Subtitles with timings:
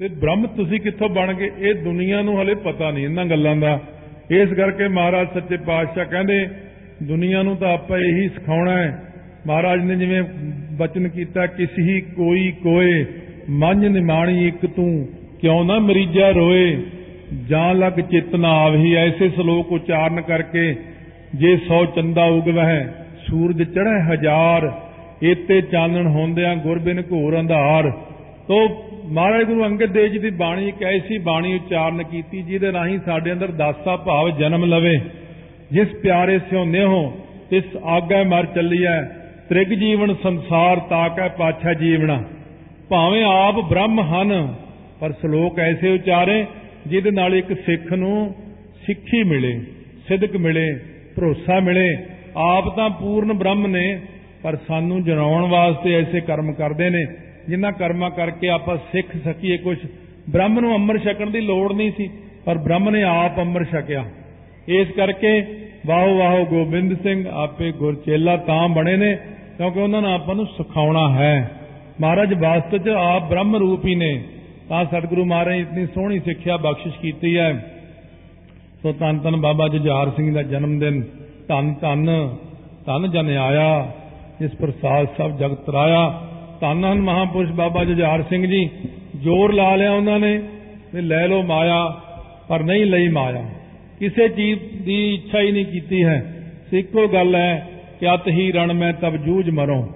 [0.00, 1.50] ਤੇ ਬ੍ਰਹਮ ਤੁਸੀਂ ਕਿੱਥੋਂ ਬਣ ਗਏ?
[1.58, 3.80] ਇਹ ਦੁਨੀਆ ਨੂੰ ਹਲੇ ਪਤਾ ਨਹੀਂ, ਇਹਨਾਂ ਗੱਲਾਂ ਦਾ।
[4.30, 6.48] ਇਸ ਕਰਕੇ ਮਹਾਰਾਜ ਸੱਚੇ ਪਾਤਸ਼ਾਹ ਕਹਿੰਦੇ,
[7.02, 9.02] ਦੁਨੀਆ ਨੂੰ ਤਾਂ ਆਪਾਂ ਇਹੀ ਸਿਖਾਉਣਾ ਹੈ।
[9.46, 10.22] ਮਹਾਰਾਜ ਨੇ ਜਿਵੇਂ
[10.72, 13.04] ਬਚਨ ਕੀਤਾ ਕਿਸ ਹੀ ਕੋਈ ਕੋਏ
[13.50, 15.06] ਮੰਝ ਨਿਮਾਣੀ ਇੱਕ ਤੂੰ,
[15.40, 16.76] ਕਿਉਂ ਨਾ ਮਰੀਜਾ ਰੋਏ?
[17.48, 20.76] ਜਾਂ ਲਗ ਚਿਤ ਨਾ ਆਵਹੀ। ਐਸੇ ਸ਼ਲੋਕ ਉਚਾਰਨ ਕਰਕੇ
[21.34, 22.84] ਜੇ ਸੌ ਚੰਦਾ ਉਗਵਹਿ,
[23.28, 24.72] ਸੂਰਜ ਚੜ੍ਹੈ ਹਜ਼ਾਰ,
[25.24, 27.90] ਏਤੇ ਚਾਨਣ ਹੁੰਦਿਆਂ ਗੁਰਬਿਨ ਘੋਰ ਅੰਧਾਰ।
[28.48, 28.68] ਤੋ
[29.10, 33.32] ਮਹਾਰਾਜ ਗੁਰੂ ਅੰਗਦ ਦੇਵ ਜੀ ਦੀ ਬਾਣੀ ਇੱਕ ਐਸੀ ਬਾਣੀ ਉਚਾਰਨ ਕੀਤੀ ਜਿਹਦੇ ਰਾਹੀਂ ਸਾਡੇ
[33.32, 35.00] ਅੰਦਰ ਦਾਸਾ ਭਾਵ ਜਨਮ ਲਵੇ।
[35.72, 37.00] ਜਿਸ ਪਿਆਰੇ ਸਿਉ ਨਿਹੋ
[37.50, 39.02] ਤਿਸ ਆਗੈ ਮਰ ਚੱਲੀਐ,
[39.48, 42.22] ਤ੍ਰਿਗ ਜੀਵਨ ਸੰਸਾਰ ਤਾਕੈ ਪਾਛੈ ਜੀਵਣਾ।
[42.88, 44.54] ਭਾਵੇਂ ਆਪ ਬ੍ਰਹਮ ਹਨ,
[45.00, 46.44] ਪਰ ਸ਼ਲੋਕ ਐਸੇ ਉਚਾਰੇ
[46.86, 48.34] ਜਿਹਦੇ ਨਾਲ ਇੱਕ ਸਿੱਖ ਨੂੰ
[48.86, 49.60] ਸਿੱਖੀ ਮਿਲੇ
[50.08, 50.66] ਸਿੱਧਕ ਮਿਲੇ,
[51.16, 51.88] ਭਰੋਸਾ ਮਿਲੇ।
[52.36, 54.00] ਆਪ ਤਾਂ ਪੂਰਨ ਬ੍ਰਹਮ ਨੇ,
[54.42, 57.04] ਪਰ ਸਾਨੂੰ ਜਨਾਉਣ ਵਾਸਤੇ ਐਸੇ ਕਰਮ ਕਰਦੇ ਨੇ।
[57.48, 59.78] ਜਿਨ੍ਹਾਂ ਕਰਮਾਂ ਕਰਕੇ ਆਪਾਂ ਸਿੱਖ ਸਕੀਏ ਕੁਝ
[60.30, 62.10] ਬ੍ਰਹਮ ਨੂੰ ਅੰਮ੍ਰ ਛਕਣ ਦੀ ਲੋੜ ਨਹੀਂ ਸੀ,
[62.44, 64.04] ਪਰ ਬ੍ਰਹਮ ਨੇ ਆਪ ਅੰਮ੍ਰ ਛਕਿਆ।
[64.68, 65.46] ਇਸ ਕਰਕੇ
[65.86, 69.14] ਵਾਹੋ ਵਾਹੋ ਗੋਬਿੰਦ ਸਿੰਘ ਆਪੇ ਗੁਰਚੇਲਾ ਤਾਂ ਬਣੇ ਨੇ,
[69.56, 71.50] ਕਿਉਂਕਿ ਉਹਨਾਂ ਨੇ ਆਪਾਂ ਨੂੰ ਸਿਖਾਉਣਾ ਹੈ।
[72.00, 74.24] ਮਹਾਰਾਜ ਵਾਸਤਵ ਚ ਆਪ ਬ੍ਰਹਮ ਰੂਪ ਹੀ ਨੇ।
[74.68, 77.74] ਤਾਂ ਸਤਿਗੁਰੂ ਮਹਾਰਾਜ ਨੇ ਇਤਨੀ ਸੋਹਣੀ ਸਿੱਖਿਆ ਬਖਸ਼ਿਸ਼ ਕੀਤੀ ਹੈ।
[78.82, 81.02] ਸੋ ਤਨ ਤਨ ਬਾਬਾ ਜੁਝਾਰ ਸਿੰਘ ਦਾ ਜਨਮ ਦਿਨ,
[81.48, 82.36] ਧੰਨ ਧੰਨ
[82.86, 83.92] ਧੰਨ ਜਨ ਆਇਆ
[84.40, 86.29] ਇਸ ਪ੍ਰਸਾਦ ਸਭ ਜਗਤ ਰਾਇਆ
[86.60, 88.70] ਧੰਨ ਹਨ ਮਹਾਪੁਰਸ਼ ਬਾਬਾ ਜੁਝਾਰ ਸਿੰਘ ਜੀ।
[89.16, 90.42] ਜ਼ੋਰ ਲਾ ਲਿਆ ਉਹਨਾਂ ਨੇ
[90.94, 91.86] ਵੀ ਲੈ ਲਓ ਮਾਇਆ,
[92.48, 93.44] ਪਰ ਨਹੀਂ ਲਈ ਮਾਇਆ।
[93.98, 98.72] ਕਿਸੇ ਚੀਜ਼ ਦੀ ਇੱਛਾ ਹੀ ਨਹੀਂ ਕੀਤੀ ਹੈ। ਸਿੱਕੋ ਗੱਲ ਹੈ ਕਿ ਅਤ ਹੀ ਰਣ
[98.72, 99.88] ਮੈਂ ਤਬ ਜੂਝ ਮਰੋ।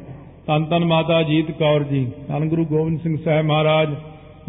[0.47, 3.95] ਤਨ ਤਨ ਮਾਤਾ ਜੀਤ ਕੌਰ ਜੀ। ਧੰਨ ਗੁਰੂ ਗੋਬਿੰਦ ਸਿੰਘ ਸਾਹਿਬ ਮਹਾਰਾਜ।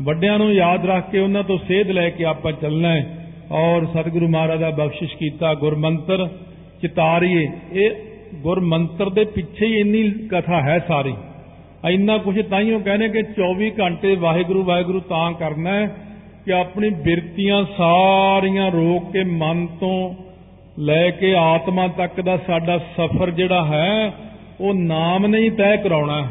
[0.01, 4.27] ਵੱਡਿਆਂ ਨੂੰ ਯਾਦ ਰੱਖ ਕੇ ਉਹਨਾਂ ਤੋਂ ਸੇਧ ਲੈ ਕੇ ਆਪਾਂ ਚੱਲਣਾ ਹੈ। ਔਰ ਸਤਿਗੁਰੂ
[4.27, 6.27] ਮਹਾਰਾਜ ਦਾ ਬਖਸ਼ਿਸ਼ ਕੀਤਾ ਗੁਰਮੰਤਰ
[6.81, 7.91] ਚਿਤਾਰੀਏ। ਇਹ
[8.35, 11.13] ਗੁਰਮੰਤਰ ਦੇ ਪਿੱਛੇ ਹੀ ਇੰਨੀ ਕਥਾ ਹੈ ਸਾਰੀ।
[11.89, 15.95] ਇੰਨਾ ਕੁਝ ਤਾਈਓ ਕਹਿੰਦੇ ਕਿ 24 ਘੰਟੇ ਵਾਹਿਗੁਰੂ ਵਾਹਿਗੁਰੂ ਤਾਂ ਕਰਨਾ ਹੈ
[16.45, 20.13] ਕਿ ਆਪਣੀ ਬਿਰਤੀਆਂ ਸਾਰੀਆਂ ਰੋਕ ਕੇ ਮਨ ਤੋਂ
[20.79, 24.13] ਲੈ ਕੇ ਆਤਮਾ ਤੱਕ ਦਾ ਸਾਡਾ ਸਫ਼ਰ ਜਿਹੜਾ ਹੈ,
[24.61, 26.27] ਉਹ ਨਾਮ ਨਹੀਂ ਤੈਅ ਕਰਾਉਣਾ।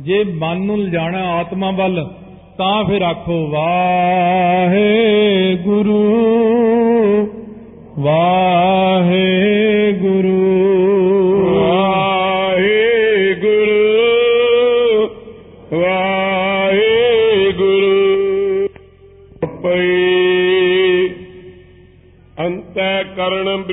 [0.00, 2.10] ਜੇ ਮਨ ਨੂੰ ਲਿਜਾਣਾ ਆਤਮਾ ਵੱਲ,
[2.58, 5.58] ਤਾਂ ਫਿਰ ਆਖੋ ਵਾਹੇ
[10.02, 10.33] ਗੁਰੂ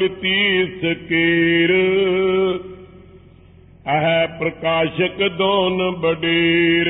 [0.02, 1.70] ਕਰਨ ਬ੍ਰਿਤੀ ਸਕੀਰ
[3.86, 6.88] ਅਹ ਪ੍ਰਕਾਸ਼ਕ ਦੋਨ ਬਡੇਰ।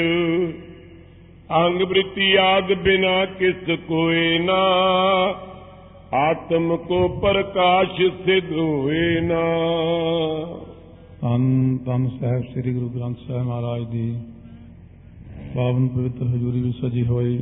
[1.52, 4.62] ਅੰਗ ਬ੍ਰਿਤੀ ਆਦ ਬਿਨਾ ਕਿਸ ਕੋਏ ਨਾ।
[6.14, 9.42] ਆਤਮ ਕੋ ਪ੍ਰਕਾਸ਼ ਸਿਧ ਹੋਏ ਨਾ।
[11.22, 14.16] ਧੰਨ ਧੰਨ ਸਾਹਿਬ ਸ੍ਰੀ ਗੁਰੂ ਗ੍ਰੰਥ ਸਾਹਿਬ ਮਹਾਰਾਜ ਦੀ।
[15.56, 17.40] ਪਾਵਨ ਪਵਿੱਤਰ ਹਜ਼ੂਰੀ ਵਿੱਚ ਸਜੀ ਹੋਈ।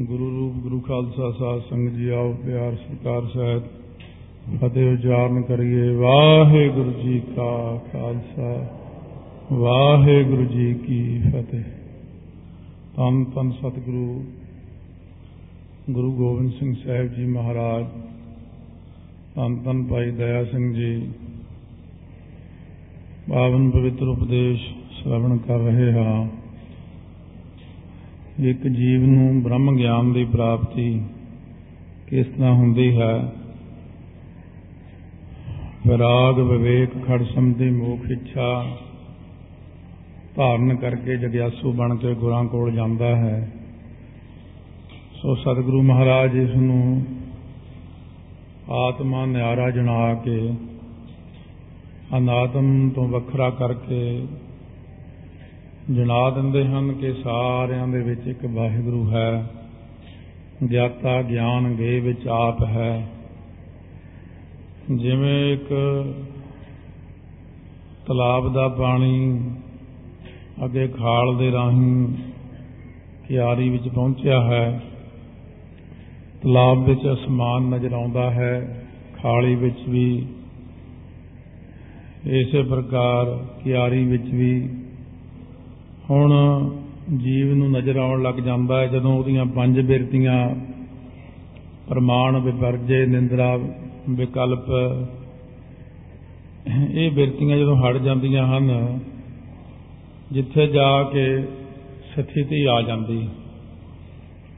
[0.00, 3.62] ਗੁਰੂ ਰੂਪ, ਗੁਰੂ ਖਾਲਸਾ ਸਾਧ ਸੰਗਤ ਜੀ ਆਓ, ਪਿਆਰ ਸਰਕਾਰ ਸਾਹਿਬ
[4.60, 8.66] ਫਤਿਹ ਉਚਾਰਨ ਕਰੀਏ। ਵਾਹਿਗੁਰੂ ਜੀ ਕਾ ਖਾਲਸਾ,
[9.52, 11.62] ਵਾਹਿਗੁਰੂ ਜੀ ਕੀ ਫਤਿਹ।
[12.96, 14.24] ਧੰਨ ਧੰਨ ਸਤਿਗੁਰੂ,
[15.90, 17.84] ਗੁਰੂ ਗੋਬਿੰਦ ਸਿੰਘ ਸਾਹਿਬ ਜੀ ਮਹਾਰਾਜ,
[19.34, 21.10] ਧੰਨ ਧੰਨ ਭਾਈ ਦਇਆ ਸਿੰਘ ਜੀ।
[23.30, 26.28] ਪਾਵਨ ਪਵਿੱਤਰ ਉਪਦੇਸ਼ ਸ਼੍ਰਵਣ ਕਰ ਰਹੇ ਹਾਂ।
[28.38, 31.02] ਇੱਕ ਜੀਵ ਨੂੰ ਬ੍ਰਹਮ ਗਿਆਨ ਦੀ ਪ੍ਰਾਪਤੀ
[32.06, 33.32] ਕਿਸ ਤਰ੍ਹਾਂ ਹੁੰਦੀ ਹੈ?
[35.86, 38.76] ਵਿਰਾਗ ਵਿਵੇਕ ਖੜ ਸਮਝੀ ਮੋਖ ਇੱਛਾ।
[40.36, 43.52] ਧਾਰਨ ਕਰਕੇ ਜਗਿਆਸੂ ਬਣ ਕੇ ਗੁਰਾਂ ਕੋਲ ਜਾਂਦਾ ਹੈ।
[45.22, 47.06] ਸੋ ਸਤਿਗੁਰੂ ਮਹਾਰਾਜ ਇਸ ਨੂੰ
[48.70, 50.52] ਆਤਮਾ ਨਿਆਰਾ ਜਣਾ ਕੇ,
[52.18, 54.26] ਅਨਾਤਮ ਤੋਂ ਵੱਖਰਾ ਕਰਕੇ
[55.90, 59.50] ਜਣਾ ਦਿੰਦੇ ਹਨ ਕਿ ਸਾਰਿਆਂ ਦੇ ਵਿੱਚ ਇੱਕ ਵਾਹਿਗੁਰੂ ਹੈ।
[60.70, 63.08] ਗਿਆਤਾ ਗਿਆਨ ਗੇ ਵਿੱਚ ਆਪ ਹੈ।
[64.96, 65.68] ਜਿਵੇਂ ਇੱਕ
[68.06, 69.50] ਤਲਾਬ ਦਾ ਪਾਣੀ
[70.64, 72.08] ਅੱਗੇ ਖਾਲ ਦੇ ਰਾਹੀਂ
[73.28, 74.82] ਕਿਆਰੀ ਵਿੱਚ ਪਹੁੰਚਿਆ ਹੈ।
[76.42, 78.86] ਤਲਾਬ ਵਿੱਚ ਅਸਮਾਨ ਨਜ਼ਰ ਆਉਂਦਾ ਹੈ।
[79.22, 80.26] ਖਾਲੀ ਵਿੱਚ ਵੀ
[82.24, 84.68] ਇਸੇ ਪ੍ਰਕਾਰ ਕਿਆਰੀ ਵਿੱਚ ਵੀ
[86.10, 86.32] ਹੁਣ
[87.18, 90.54] ਜੀਵ ਨੂੰ ਨਜ਼ਰ ਆਉਣ ਲੱਗ ਜਾਂਦਾ ਹੈ। ਜਦੋਂ ਉਹਦੀਆਂ ਪੰਜ ਬਿਰਤੀਆਂ,
[91.88, 93.58] ਪ੍ਰਮਾਣ, ਵਿਪਰਜੇ, ਨਿੰਦਰਾ
[94.08, 94.68] ਵਿਕਲਪ।
[96.90, 98.98] ਇਹ ਬਿਰਤੀਆਂ ਜਦੋਂ ਹਟ ਜਾਂਦੀਆਂ ਹਨ,
[100.32, 101.24] ਜਿੱਥੇ ਜਾ ਕੇ
[102.10, 103.28] ਸਥਿਤੀ ਆ ਜਾਂਦੀ।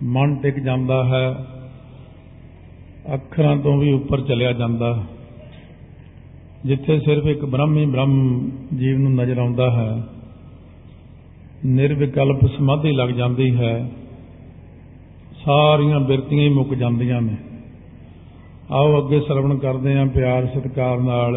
[0.03, 1.47] ਮਨ ਟਿਕ ਜਾਂਦਾ ਹੈ,
[3.15, 5.05] ਅੱਖਰਾਂ ਤੋਂ ਵੀ ਉੱਪਰ ਚਲਿਆ ਜਾਂਦਾ।
[6.65, 10.03] ਜਿੱਥੇ ਸਿਰਫ ਇੱਕ ਬ੍ਰਹਮ ਹੀ ਬ੍ਰਹਮ ਜੀਵ ਨੂੰ ਨਜ਼ਰ ਆਉਂਦਾ ਹੈ,
[11.67, 13.91] ਨਿਰਵਿਕਲਪ ਸਮਾਧੀ ਲੱਗ ਜਾਂਦੀ ਹੈ।
[15.45, 17.37] ਸਾਰੀਆਂ ਬਿਰਤੀਆਂ ਹੀ ਮੁੱਕ ਜਾਂਦੀਆਂ ਨੇ।
[18.73, 21.35] ਆਓ ਅੱਗੇ ਸਰਵਣ ਕਰਦੇ ਆਂ ਪਿਆਰ ਸਤਿਕਾਰ ਨਾਲ।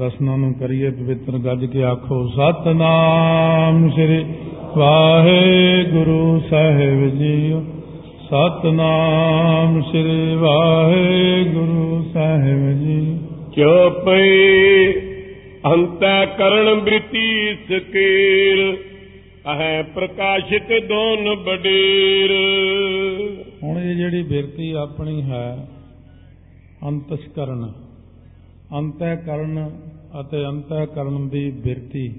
[0.00, 4.24] ਰਸਨਾ ਨੂੰ ਕਰੀਏ ਪਵਿੱਤਰ ਗੱਜ ਕੇ ਆਖੋ ਸਤਨਾਮ ਸ੍ਰੀ
[4.76, 7.60] ਵਾਹਿਗੁਰੂ ਸਾਹਿਬ ਜੀਓ।
[8.24, 13.18] ਸਤਨਾਮ ਸ੍ਰੀ ਵਾਹਿਗੁਰੂ ਸਾਹਿਬ ਜੀ
[13.56, 14.92] ਚੁਪਈ
[15.66, 18.76] ਅੰਤੈ ਕਰਣ ਬ੍ਰਿਤੀ ਸਕੀਰ
[19.52, 22.32] ਅਹੈ ਪ੍ਰਕਾਸ਼ਿਤ ਦੋਨ ਬਡੇਰ।
[23.62, 25.68] ਹੁਣ ਇਹ ਜਿਹੜੀ ਬਿਰਤੀ ਆਪਣੀ ਹੈ
[26.86, 27.72] ਅੰਤਸਕਰਨ
[28.74, 29.80] ਅੰਤःਕਰਨ
[30.20, 32.14] ਅਤੇ ਅੰਤःਕਰਨ ਦੀ ਬਿਰਤੀ।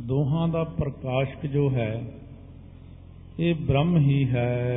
[0.00, 2.12] ਦੋਹਾਂ ਦਾ ਪ੍ਰਕਾਸ਼ਕ ਜੋ ਹੈ
[3.40, 4.68] ਇਹ ਬ੍ਰਹਮ ਹੀ ਹੈ।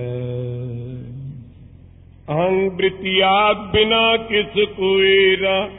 [2.29, 5.69] ਅਹੰ ਬ੍ਰਿਤਿਆਦ ਬਿਨਾ ਕਿਸ ਕੋਏਰਾ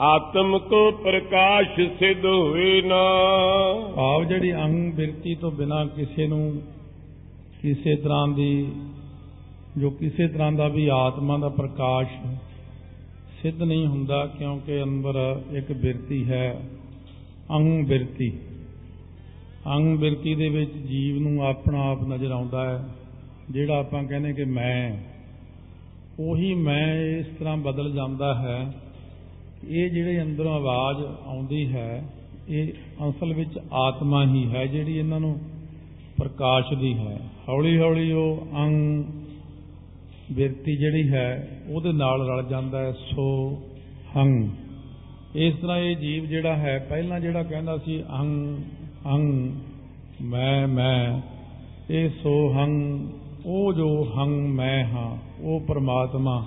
[0.00, 3.04] ਆਤਮ ਕੋ ਪ੍ਰਕਾਸ਼ ਸਿਧ ਹੋਏ ਨਾ।
[3.96, 6.62] ਭਾਵ ਜਿਹੜੀ ਅੰਗ ਬਿਰਤੀ ਤੋਂ ਬਿਨਾ ਕਿਸੇ ਨੂੰ
[7.62, 8.72] ਕਿਸੇ ਤਰ੍ਹਾਂ ਦੀ
[9.78, 12.08] ਜੋ ਕਿਸੇ ਤਰ੍ਹਾਂ ਦਾ ਵੀ ਆਤਮਾ ਦਾ ਪ੍ਰਕਾਸ਼
[13.42, 15.16] ਸਿੱਧ ਨਹੀਂ ਹੁੰਦਾ ਕਿਉਂਕਿ ਅੰਦਰ
[15.52, 16.60] ਇੱਕ ਬਿਰਤੀ ਹੈ,
[17.50, 18.30] ਅੰਗ ਬਿਰਤੀ।
[19.66, 22.84] ਅੰਗ ਬਿਰਤੀ ਦੇ ਵਿੱਚ ਜੀਵ ਨੂੰ ਆਪਣਾ ਆਪ ਨਜ਼ਰ ਆਉਂਦਾ ਹੈ,
[23.50, 24.96] ਜਿਹੜਾ ਆਪਾਂ ਕਹਿੰਦੇ ਕਿ ਮੈਂ।
[26.20, 28.72] ਉਹੀ ਮੈਂ ਇਸ ਤਰ੍ਹਾਂ ਬਦਲ ਜਾਂਦਾ ਹੈ
[29.68, 32.04] ਇਹ ਜਿਹੜੇ ਅੰਦਰੋਂ ਆਵਾਜ਼ ਆਉਂਦੀ ਹੈ,
[32.48, 32.72] ਇਹ
[33.08, 35.38] ਅਸਲ ਵਿੱਚ ਆਤਮਾ ਹੀ ਹੈ, ਜਿਹੜੀ ਇਹਨਾਂ ਨੂੰ
[36.18, 37.18] ਪ੍ਰਕਾਸ਼ਦੀ ਹੈ।
[37.48, 39.04] ਹੌਲੀ ਹੌਲੀ ਉਹ ਅੰਗ
[40.32, 43.58] ਬਿਰਤੀ ਜਿਹੜੀ ਹੈ ਉਹਦੇ ਨਾਲ ਰਲ ਜਾਂਦਾ ਹੈ ਸੋ
[44.16, 44.48] ਹੰਗ।
[45.36, 48.58] ਇਸ ਤਰ੍ਹਾਂ ਇਹ ਜੀਵ ਜਿਹੜਾ ਹੈ ਪਹਿਲਾਂ ਜਿਹੜਾ ਕਹਿੰਦਾ ਸੀ ਅੰਗ
[49.06, 49.50] ਹੰਗ
[50.22, 51.20] ਮੈਂ ਮੈਂ
[51.90, 53.08] ਇਹ ਸੋ ਹੰਗ
[53.46, 56.44] ਉਹ ਜੋ ਹੰਗ ਮੈਂ ਹਾਂ ਉਹ ਪਰਮਾਤਮਾ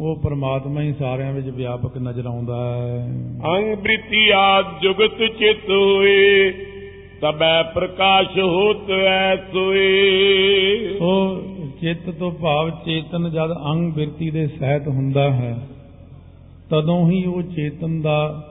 [0.00, 3.06] ਉਹ ਪਰਮਾਤਮਾ ਹੀ ਸਾਰਿਆਂ ਵਿੱਚ ਵਿਆਪਕ ਨਜ਼ਰ ਆਉਂਦਾ ਹੈ।
[3.56, 6.50] ਅੰਗ ਬ੍ਰਿਤਿਆਦ ਜੁਗਤ ਚਿਤ ਹੋਏ
[7.20, 11.42] ਤਬੈ ਪ੍ਰਕਾਸ਼ ਹੋਤ ਐ ਸੋਏ। ਸੋ
[11.80, 15.68] ਚਿੱਤ ਤੋਂ ਭਾਵ ਚੇਤਨ ਜਦ ਅੰਗ ਬਿਰਤੀ ਦੇ ਸਹਿਤ ਹੁੰਦਾ ਹੈ
[16.70, 18.46] ਤਦੋਂ ਹੀ ਉਹ ਚੇਤਨ ਦਾ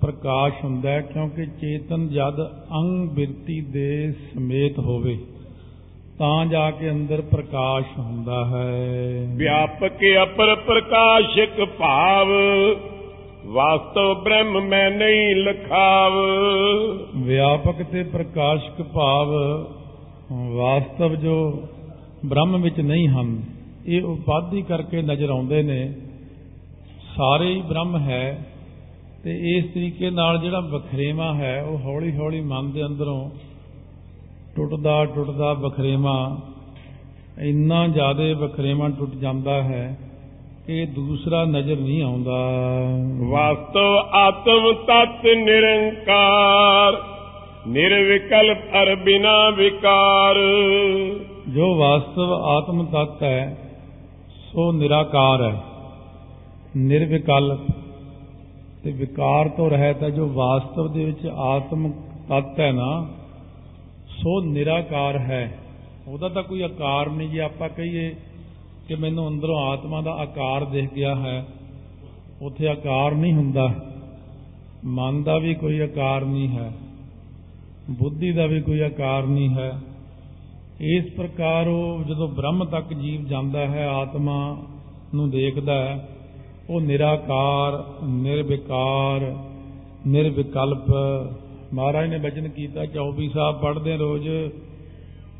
[0.00, 2.40] ਪ੍ਰਕਾਸ਼ ਹੁੰਦਾ ਹੈ ਕਿਉਂਕਿ ਚੇਤਨ ਜਦ
[2.72, 5.18] ਅੰਗ ਬਿਰਤੀ ਦੇ ਸਮੇਤ ਹੋਵੇ
[6.18, 12.26] ਤਾਂ ਜਾ ਕੇ ਅੰਦਰ ਪ੍ਰਕਾਸ਼ ਹੁੰਦਾ ਹੈ। ਵਿਆਪਕ ਅਪਰ ਪ੍ਰਕਾਸ਼ਕ ਭਾਵ
[13.46, 16.12] ਵਾਸਤਵ ਬ੍ਰਹਮ ਮੈਂ ਨਹੀਂ ਲਖਾਵ।
[17.16, 19.28] ਵਿਆਪਕ ਤੇ ਪ੍ਰਕਾਸ਼ਕ ਭਾਵ
[20.32, 21.62] ਵਾਸਤਵ ਜੋ
[22.26, 23.42] ਬ੍ਰਹਮ ਵਿੱਚ ਨਹੀਂ ਹਨ।
[23.86, 25.94] ਇਹ ਉਪਾਧੀ ਕਰਕੇ ਨਜ਼ਰ ਆਉਂਦੇ ਨੇ।
[27.16, 28.46] ਸਾਰੇ ਹੀ ਬ੍ਰਹਮ ਹੈ
[29.24, 33.30] ਤੇ ਇਸ ਤਰੀਕੇ ਨਾਲ ਜਿਹੜਾ ਵਖਰੇਵਾ ਹੈ, ਉਹ ਹੌਲੀ ਹੌਲੀ ਮਨ ਦੇ ਅੰਦਰੋਂ
[34.56, 36.38] ਟੁੱਟਦਾ ਟੁੱਟਦਾ ਵਖਰੇਵਾ,
[37.38, 39.98] ਇੰਨਾ ਜ਼ਿਆਦਾ ਵਖਰੇਵਾ ਟੁੱਟ ਜਾਂਦਾ ਹੈ
[40.66, 42.50] ਕਿ ਦੂਸਰਾ ਨਜ਼ਰ ਨਹੀਂ ਆਉਂਦਾ।
[43.30, 47.02] ਵਾਸਤਵ ਆਤਮ ਤਤ ਨਿਰੰਕਾਰ,
[47.68, 50.36] ਨਿਰਵਿਕਲਪ ਅਰ ਬਿਨਾ ਵਿਕਾਰ।
[51.48, 53.56] ਜੋ ਵਾਸਤਵ ਆਤਮ ਤਤ ਹੈ,
[54.52, 55.62] ਸੋ ਨਿਰਾਕਾਰ ਹੈ।
[56.76, 57.60] ਨਿਰਵਿਕਲਪ
[58.84, 61.90] ਤੇ ਵਿਕਾਰ ਤੋਂ ਰਹਿਤ ਹੈ, ਜੋ ਵਾਸਤਵ ਦੇ ਵਿੱਚ ਆਤਮ
[62.28, 63.08] ਤਤ ਹੈ ਨਾ,
[64.08, 65.58] ਸੋ ਨਿਰਾਕਾਰ ਹੈ।
[66.08, 68.14] ਉਹਦਾ ਤਾਂ ਕੋਈ ਆਕਾਰ ਨਹੀਂ ਜੇ ਆਪਾਂ ਕਹੀਏ
[68.88, 71.46] ਕਿ ਮੈਨੂੰ ਅੰਦਰੋਂ ਆਤਮਾ ਦਾ ਆਕਾਰ ਦਿਖ ਗਿਆ ਹੈ,
[72.42, 73.74] ਉੱਥੇ ਆਕਾਰ ਨਹੀਂ ਹੁੰਦਾ।
[74.84, 76.72] ਮਨ ਦਾ ਵੀ ਕੋਈ ਆਕਾਰ ਨਹੀਂ ਹੈ,
[77.90, 79.72] ਬੁੱਧੀ ਦਾ ਵੀ ਕੋਈ ਆਕਾਰ ਨਹੀਂ ਹੈ।
[80.80, 84.56] ਇਸ ਪ੍ਰਕਾਰ ਉਹ ਜਦੋਂ ਬ੍ਰਹਮ ਤੱਕ ਜੀਵ ਜਾਂਦਾ ਹੈ, ਆਤਮਾ
[85.14, 86.08] ਨੂੰ ਦੇਖਦਾ ਹੈ,
[86.70, 89.36] ਉਹ ਨਿਰਾਕਾਰ, ਨਿਰਵਿਕਾਰ,
[90.06, 90.84] ਨਿਰਵਿਕਲਪ।
[91.74, 94.28] ਮਹਾਰਾਜ ਨੇ ਬਚਨ ਕੀਤਾ 24 ਸਾਹਿਬ ਪੜ੍ਹਦੇ ਰੋਜ਼,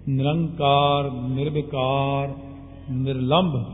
[0.09, 2.35] ਨਿਰੰਕਾਰ, ਨਿਰਵਿਕਾਰ,
[2.90, 3.64] ਨਿਰਲੰਭ,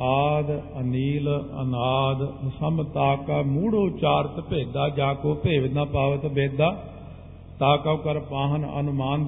[0.00, 1.28] ਆਦ, ਅਨੀਲ,
[1.62, 6.76] ਅਨਾਦ ਸਮਤਾ ਕਾ ਮੂੜੋ ਚਾਰਤ ਭੇਦਾ, ਜਾ ਕੋ ਭੇਵ ਨਾ ਪਾਵਤ ਬੇਦਾ
[7.58, 9.26] ਤਾ ਕਉ ਕਰ ਪਾਹਨ ਅਨੁਮਾਨ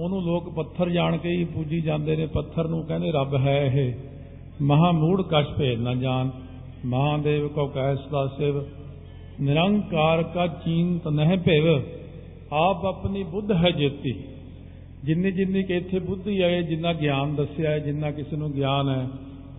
[0.00, 3.92] ਉਹਨੂੰ ਲੋਕ ਪੱਥਰ ਜਾਣ ਕੇ ਹੀ ਪੂਜੀ ਜਾਂਦੇ ਨੇ, ਪੱਥਰ ਨੂੰ ਕਹਿੰਦੇ ਰੱਬ ਹੈ ਇਹ।
[4.62, 6.30] ਮਹਾ ਮੂੜ ਕਛ ਭੇਦ ਨਾ ਜਾਣ।
[6.84, 8.62] ਮਹਾਦੇਵ ਕੋ ਕੈਸ ਦਾ ਸਿਵ।
[9.40, 11.82] ਨਿਰੰਕਾਰ ਕਾ ਚੀਨਤ ਨਹਿ ਭਿਵ।
[12.52, 14.14] ਆਪ ਆਪਣੀ ਬੁੱਧ ਹੈ ਜੇਤੀ।
[15.04, 19.08] ਜਿੰਨੀ ਜਿੰਨੀ ਕਿ ਇੱਥੇ ਬੁੱਧੀ ਹੈ, ਜਿੰਨਾ ਗਿਆਨ ਦੱਸਿਆ ਹੈ, ਜਿੰਨਾ ਕਿਸੇ ਨੂੰ ਗਿਆਨ ਹੈ।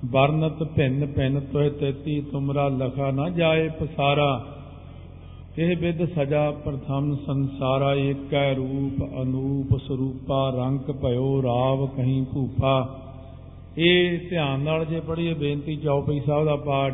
[0.05, 4.56] ਵਰਨਤ ਭਿੰਨ ਭਿੰਨ ਤੋਇ ਤੇਤੀ, ਤੁਮਰਾ ਲਖਾ ਨਾ ਜਾਏ ਪਸਾਰਾ।
[5.57, 12.73] ਇਹ ਵਿਦ ਸਜਾ ਪ੍ਰਥਮ ਸੰਸਾਰਾ ਏਕੈ ਰੂਪ ਅਨੂਪ ਸਰੂਪਾ ਰੰਗ ਭਇਓ ਰਾਵ ਕਹੀਂ ਭੂਪਾ
[13.77, 16.93] ਇਹ ਧਿਆਨ ਨਾਲ ਜੇ ਪੜ੍ਹੀਏ ਬੇਨਤੀ ਚੌਪਈ ਸਾਹਿਬ ਦਾ ਪਾਠ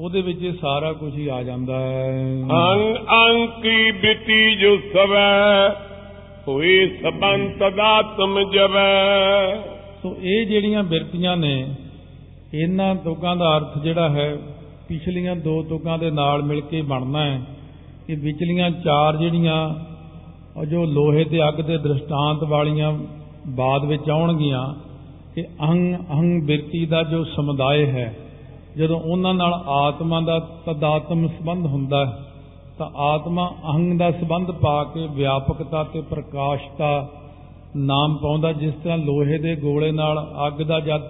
[0.00, 5.68] ਉਹਦੇ ਵਿੱਚ ਇਹ ਸਾਰਾ ਕੁਝ ਹੀ ਆ ਜਾਂਦਾ ਹੈ। ਅੰਗ ਅੰਗ ਕੀ ਬ੍ਰਿਤੀ ਜੋ ਸਵੈ
[6.48, 9.56] ਹੋਏ ਸਬੰਤ ਦਾਤਮ ਜਵੈ।
[10.02, 11.54] ਸੋ ਇਹ ਜਿਹੜੀਆਂ ਬਿਰਤੀਆਂ ਨੇ
[12.54, 14.36] ਇਹਨਾਂ ਤੁਕਾਂ ਦਾ ਅਰਥ ਜਿਹੜਾ ਹੈ
[14.88, 17.40] ਪਿਛਲੀਆਂ ਦੋ ਤੁਕਾਂ ਦੇ ਨਾਲ ਮਿਲ ਕੇ ਬਣਨਾ ਹੈ।
[18.10, 19.74] ਕਿ ਵਿਚਲੀਆਂ ਚਾਰ ਜਿਹੜੀਆਂ
[20.56, 22.98] ਉਹ ਜੋ ਲੋਹੇ ਤੇ ਅੱਗ ਦੇ ਦ੍ਰਿਸ਼ਟਾਂਤ ਵਾਲੀਆਂ
[23.48, 24.74] ਬਾਅਦ ਵਿੱਚ ਆਉਣਗੀਆਂ,
[25.34, 28.16] ਕਿ ਅਹੰ ਅਹੰ ਬਿਰਤੀ ਦਾ ਜੋ ਸਮੁਦਾਇ ਹੈ,
[28.76, 32.18] ਜਦੋਂ ਉਹਨਾਂ ਨਾਲ ਆਤਮਾ ਦਾ ਤਦਾਤਮ ਸੰਬੰਧ ਹੁੰਦਾ ਹੈ,
[32.78, 37.08] ਤਾਂ ਆਤਮਾ ਅਹੰ ਦਾ ਸੰਬੰਧ ਪਾ ਕੇ ਵਿਆਪਕਤਾ ਤੇ ਪ੍ਰਕਾਸ਼ਤਾ
[37.76, 41.02] ਨਾਮ ਪਾਉਂਦਾ, ਜਿਸ ਤਰ੍ਹਾਂ ਲੋਹੇ ਦੇ ਗੋਲੇ ਨਾਲ ਅੱਗ ਦਾ ਜਦ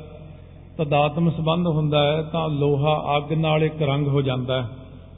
[0.79, 4.69] ਤਦਾਤਮ ਸੰਬੰਧ ਹੁੰਦਾ ਹੈ, ਤਾਂ ਲੋਹਾ ਅੱਗ ਨਾਲ ਇੱਕ ਰੰਗ ਹੋ ਜਾਂਦਾ ਹੈ।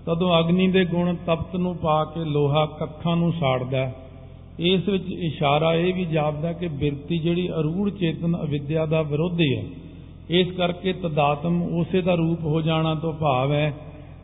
[0.06, 3.94] ਤਦੋਂ ਅਗਨੀ ਦੇ ਗੁਣ ਤਪਤ ਨੂੰ ਪਾ ਕੇ ਲੋਹਾ ਕੱਖਾਂ ਨੂੰ ਸਾੜਦਾ ਹੈ।
[4.58, 9.64] ਇਸ ਵਿੱਚ ਇਸ਼ਾਰਾ ਇਹ ਵੀ ਜਾਪਦਾ ਕਿ ਬਿਰਤੀ ਜਿਹੜੀ ਅਰੂੜ ਚੇਤਨ ਅਵਿਦਿਆ ਦਾ ਵਿਰੋਧੀ ਹੈ।
[10.30, 13.72] ਇਸ ਕਰਕੇ ਤਦਾਤਮ ਉਸੇ ਦਾ ਰੂਪ ਹੋ ਜਾਣਾ ਤੋਂ ਭਾਵ ਹੈ,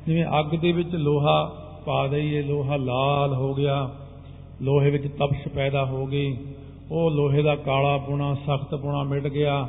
[0.07, 1.45] ਜਿਵੇਂ ਅੱਗ ਦੇ ਵਿੱਚ ਲੋਹਾ
[1.87, 3.91] ਪਾ ਦਈਏ, ਲੋਹਾ ਲਾਲ ਹੋ ਗਿਆ,
[4.63, 6.37] ਲੋਹੇ ਵਿੱਚ ਤਪਸ਼ ਪੈਦਾ ਹੋ ਗਈ,
[6.91, 9.69] ਉਹ ਲੋਹੇ ਦਾ ਕਾਲਾ ਪੁਣਾ, ਸਖਤ ਪੁਣਾ ਮਿਟ ਗਿਆ।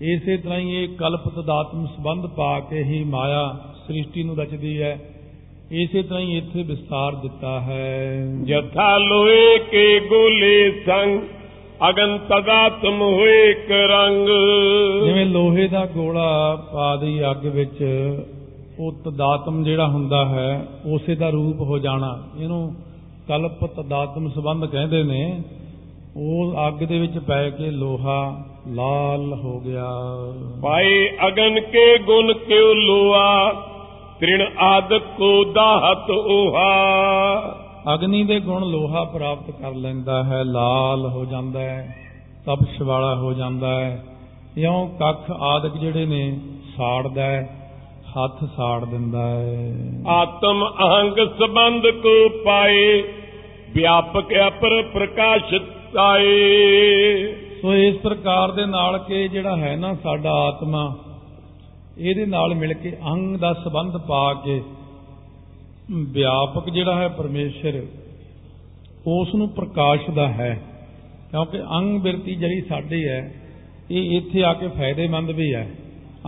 [0.00, 5.13] ਇਸੇ ਤਰ੍ਹਾਂ ਹੀ ਇਹ ਕਲਪ ਤਦਾਤਮ ਸੰਬੰਧ ਪਾ ਕੇ ਹੀ ਮਾਇਆ ਸ੍ਰਿਸ਼ਟੀ ਨੂੰ ਰਚਦੀ ਹੈ।
[5.72, 11.20] ਇਸੇ ਤਰ੍ਹਾਂ ਹੀ ਇੱਥੇ ਵਿਸਤਾਰ ਦਿੱਤਾ ਹੈ। ਜਥਾ ਲੋਏ ਕੇ ਗੋਲੇ ਸੰਗ
[11.88, 14.28] ਅਗਨ ਤਦਾਤਮ ਹੋਏ ਇੱਕ ਰੰਗ।
[15.04, 17.82] ਜਿਵੇਂ ਲੋਹੇ ਦਾ ਗੋਲਾ ਪਾ ਦੀ ਅੱਗ ਵਿੱਚ
[18.78, 22.74] ਉਹ ਤਦਾਤਮ ਜਿਹੜਾ ਹੁੰਦਾ ਹੈ ਉਸੇ ਦਾ ਰੂਪ ਹੋ ਜਾਣਾ। ਇਹਨੂੰ
[23.28, 25.42] ਕਲਪ ਤਦਾਤਮ ਸੰਬੰਧ ਕਹਿੰਦੇ ਨੇ।
[26.16, 29.90] ਉਹ ਅੱਗ ਦੇ ਵਿੱਚ ਪੈ ਕੇ ਲੋਹਾ ਲਾਲ ਹੋ ਗਿਆ।
[30.62, 33.52] ਪਾਏ ਅਗਨ ਕੇ ਗੁਣ ਕਿਉ ਲੋਆ
[34.20, 36.70] ਤ੍ਰਿਣ ਆਦਿਕ ਕੋ ਦਾਹਤ ਉਹਾ
[37.94, 41.96] ਅਗਨੀ ਦੇ ਗੁਣ ਲੋਹਾ ਪ੍ਰਾਪਤ ਕਰ ਲੈਂਦਾ ਹੈ ਲਾਲ ਹੋ ਜਾਂਦਾ ਹੈ
[42.46, 44.04] ਤਪਸ਼ ਵਾਲਾ ਹੋ ਜਾਂਦਾ ਹੈ।
[44.56, 46.40] ਇਉਂ ਕੱਖ ਆਦਿਕ ਜਿਹੜੇ ਨੇ
[46.76, 47.70] ਸਾੜਦਾ ਹੈ
[48.10, 49.74] ਹੱਥ ਸਾੜ ਦਿੰਦਾ ਹੈ।
[50.06, 53.02] ਆਤਮ ਅਹੰਗ ਸੰਬੰਧ ਕੋ ਪਾਏ
[53.74, 56.34] ਵਿਆਪਕ ਅਪਰ ਪ੍ਰਕਾਸ਼ਿਤ ਆਏ।
[57.62, 60.96] ਸੋ ਇਸ ਪ੍ਰਕਾਰ ਦੇ ਨਾਲ ਕਿ ਜਿਹੜਾ ਹੈ ਨਾ ਸਾਡਾ ਆਤਮਾ
[61.98, 64.62] ਇਹਦੇ ਨਾਲ ਮਿਲ ਕੇ ਅੰਗ ਦਾ ਸੰਬੰਧ ਪਾ ਕੇ
[65.90, 67.86] ਵਿਆਪਕ ਜਿਹੜਾ ਹੈ ਪਰਮੇਸ਼ਰ,
[69.06, 70.62] ਉਸ ਨੂੰ ਪ੍ਰਕਾਸ਼ਦਾ ਹੈ।
[71.30, 73.34] ਕਿਉਂਕਿ ਅੰਗ ਬਿਰਤੀ ਜਿਹੜੀ ਸਾਡੀ ਹੈ,
[73.90, 75.70] ਇਹ ਇੱਥੇ ਆ ਕੇ ਫਾਇਦੇਮੰਦ ਵੀ ਹੈ।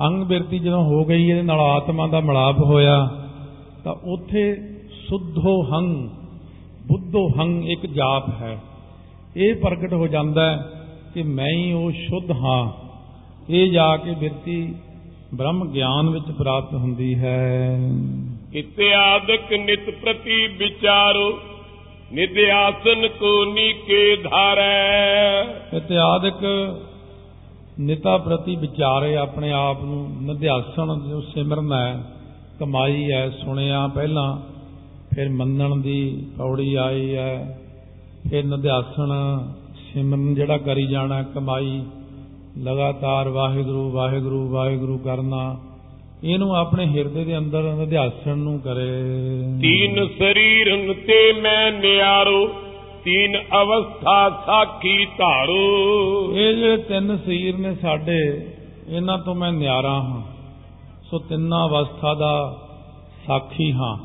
[0.06, 3.28] ਅੰਗ ਬਿਰਤੀ ਜਦੋਂ ਹੋ ਗਈ, ਇਹਦੇ ਨਾਲ ਆਤਮਾ ਦਾ ਮਿਲਾਪ ਹੋਇਆ,
[3.84, 4.54] ਤਾਂ ਉੱਥੇ
[5.08, 6.08] ਸੁੱਧੋ ਹੰ
[6.86, 8.58] ਬੁੱਧੋ ਹੰ ਇੱਕ ਜਾਪ ਹੈ।
[9.36, 10.70] ਇਹ ਪ੍ਰਗਟ ਹੋ ਜਾਂਦਾ ਹੈ
[11.14, 12.72] ਕਿ ਮੈਂ ਹੀ ਉਹ ਸ਼ੁੱਧ ਹਾਂ।
[13.50, 14.74] ਇਹ ਜਾ ਕੇ ਬਿਰਤੀ
[15.34, 17.78] ਬ੍ਰਹਮ ਗਿਆਨ ਵਿੱਚ ਪ੍ਰਾਪਤ ਹੁੰਦੀ ਹੈ।
[18.54, 21.38] ਇਤਿਆਦਿਕ ਨਿਤ ਪ੍ਰਤੀ ਵਿਚਾਰੋ
[22.12, 25.40] ਨਿਧਿਆਸਨ ਕੋ ਨੀਕੇ ਧਾਰੈ
[25.76, 26.44] ਇਤਿਆਦਿਕ
[27.80, 32.02] ਨਿਤਾ ਪ੍ਰਤੀ ਵਿਚਾਰੇ ਆਪਣੇ ਆਪ ਨੂੰ ਨਿਧਿਆਸਨ ਜੋ ਸਿਮਰਨ ਹੈ
[32.60, 34.36] ਕਮਾਈ ਹੈ ਸੁਣਿਆ ਪਹਿਲਾਂ
[35.14, 37.58] ਫਿਰ ਮੰਨਣ ਦੀ ਪੌੜੀ ਆਈ ਹੈ
[38.30, 39.12] ਫਿਰ ਨਿਧਿਆਸਨ
[39.92, 41.82] ਸਿਮਰਨ ਜਿਹੜਾ ਕਰੀ ਜਾਣਾ ਕਮਾਈ
[42.58, 45.56] ਲਗਾਤਾਰ ਵਾਹਿਗੁਰੂ ਵਾਹਿਗੁਰੂ ਵਾਹਿਗੁਰੂ ਕਰਨਾ।
[46.24, 49.02] ਇਹਨੂੰ ਆਪਣੇ ਹਿਰਦੇ ਦੇ ਅੰਦਰ ਨਿਧਿਆਸਣ ਨੂੰ ਕਰੇ।
[49.60, 52.48] ਤੀਨ ਸਰੀਰਨ ਤੇ ਮੈਂ ਨਿਆਰੋ
[53.04, 55.56] ਤੀਨ ਅਵਸਥਾ ਸਾਖੀ ਧਾਰੋ।
[56.32, 58.48] ਇਹ ਜਿਹੜੇ ਤਿੰਨ ਸਰੀਰ ਨੇ ਸਾਡੇ
[58.88, 60.22] ਇਹਨਾਂ ਤੋਂ ਮੈਂ ਨਿਆਰਾ ਹਾਂ।
[61.10, 62.56] ਸੋ ਤਿੰਨਾਂ ਅਵਸਥਾ ਦਾ
[63.26, 63.98] ਸਾਖੀ ਹਾਂ।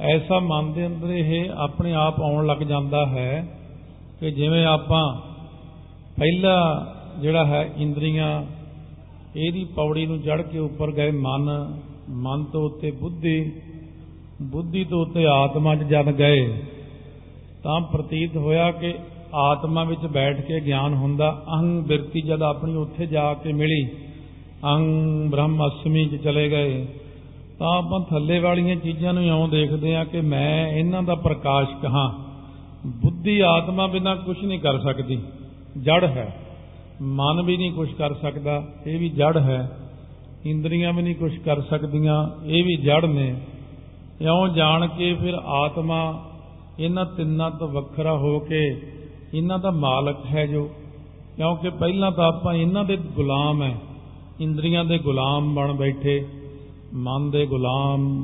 [0.00, 3.58] ਐਸਾ ਮਨ ਦੇ ਅੰਦਰ ਇਹ ਆਪਣੇ ਆਪ ਆਉਣ ਲੱਗ ਜਾਂਦਾ ਹੈ
[4.20, 5.20] ਕਿ ਜਿਵੇਂ ਆਪਾਂ
[6.20, 6.86] ਪਹਿਲਾ
[7.18, 8.30] ਜਿਹੜਾ ਹੈ ਇੰਦਰੀਆਂ,
[9.36, 11.48] ਇਹਦੀ ਪੌੜੀ ਨੂੰ ਚੜ ਕੇ ਉੱਪਰ ਗਏ ਮਨ
[12.18, 13.52] ਮਨ ਤੋਂ ਉੱਤੇ ਬੁੱਧੀ
[14.42, 16.46] ਬੁੱਧੀ ਤੋਂ ਉੱਤੇ ਆਤਮਾ 'ਚ ਜਦ ਗਏ,
[17.62, 18.94] ਤਾਂ ਪ੍ਰਤੀਤ ਹੋਇਆ ਕਿ
[19.34, 25.28] ਆਤਮਾ ਵਿੱਚ ਬੈਠ ਕੇ ਗਿਆਨ ਹੁੰਦਾ ਅਹੰ ਬਿਰਤੀ ਜਦ ਆਪਣੀ ਉੱਥੇ ਜਾ ਕੇ ਮਿਲੀ ਅਹੰ
[25.30, 26.86] ਬ੍ਰਹਮ ਅਸਮੀ 'ਚ ਚਲੇ ਗਏ,
[27.58, 32.08] ਤਾਂ ਆਪਾਂ ਥੱਲੇ ਵਾਲੀਆਂ ਚੀਜ਼ਾਂ ਨੂੰ ਇਉਂ ਦੇਖਦੇ ਆ ਕਿ ਮੈਂ ਇਹਨਾਂ ਦਾ ਪ੍ਰਕਾਸ਼ਕ ਹਾਂ
[33.02, 35.18] ਬੁੱਧੀ ਆਤਮਾ ਬਿਨਾਂ ਕੁਝ ਨਹੀਂ ਕਰ ਸਕਦੀ,
[35.78, 36.28] ਜੜ ਹੈ।
[37.02, 39.76] ਮਨ ਵੀ ਨਹੀਂ ਕੁਝ ਕਰ ਸਕਦਾ, ਇਹ ਵੀ ਜੜ ਹੈ।
[40.46, 43.40] ਇੰਦਰੀਆਂ ਵੀ ਨਹੀਂ ਕੁਝ ਕਰ ਸਕਦੀਆਂ, ਇਹ ਵੀ ਜੜ ਨੇ।
[44.20, 46.30] ਇਉਂ ਜਾਣ ਕੇ ਫਿਰ ਆਤਮਾ
[46.80, 48.82] ਇਹਨਾਂ ਤਿੰਨਾਂ ਤੋਂ ਵੱਖਰਾ ਹੋ ਕੇ
[49.34, 50.70] ਇਹਨਾਂ ਦਾ ਮਾਲਕ ਹੈ ਜੋ।
[51.36, 53.78] ਕਿਉਂਕਿ ਪਹਿਲਾਂ ਤਾਂ ਆਪਾਂ ਇਹਨਾਂ ਦੇ ਗੁਲਾਮ ਹੈ
[54.40, 56.26] ਇੰਦਰੀਆਂ ਦੇ ਗੁਲਾਮ ਬਣ ਬੈਠੇ,
[56.94, 58.22] ਮਨ ਦੇ ਗੁਲਾਮ,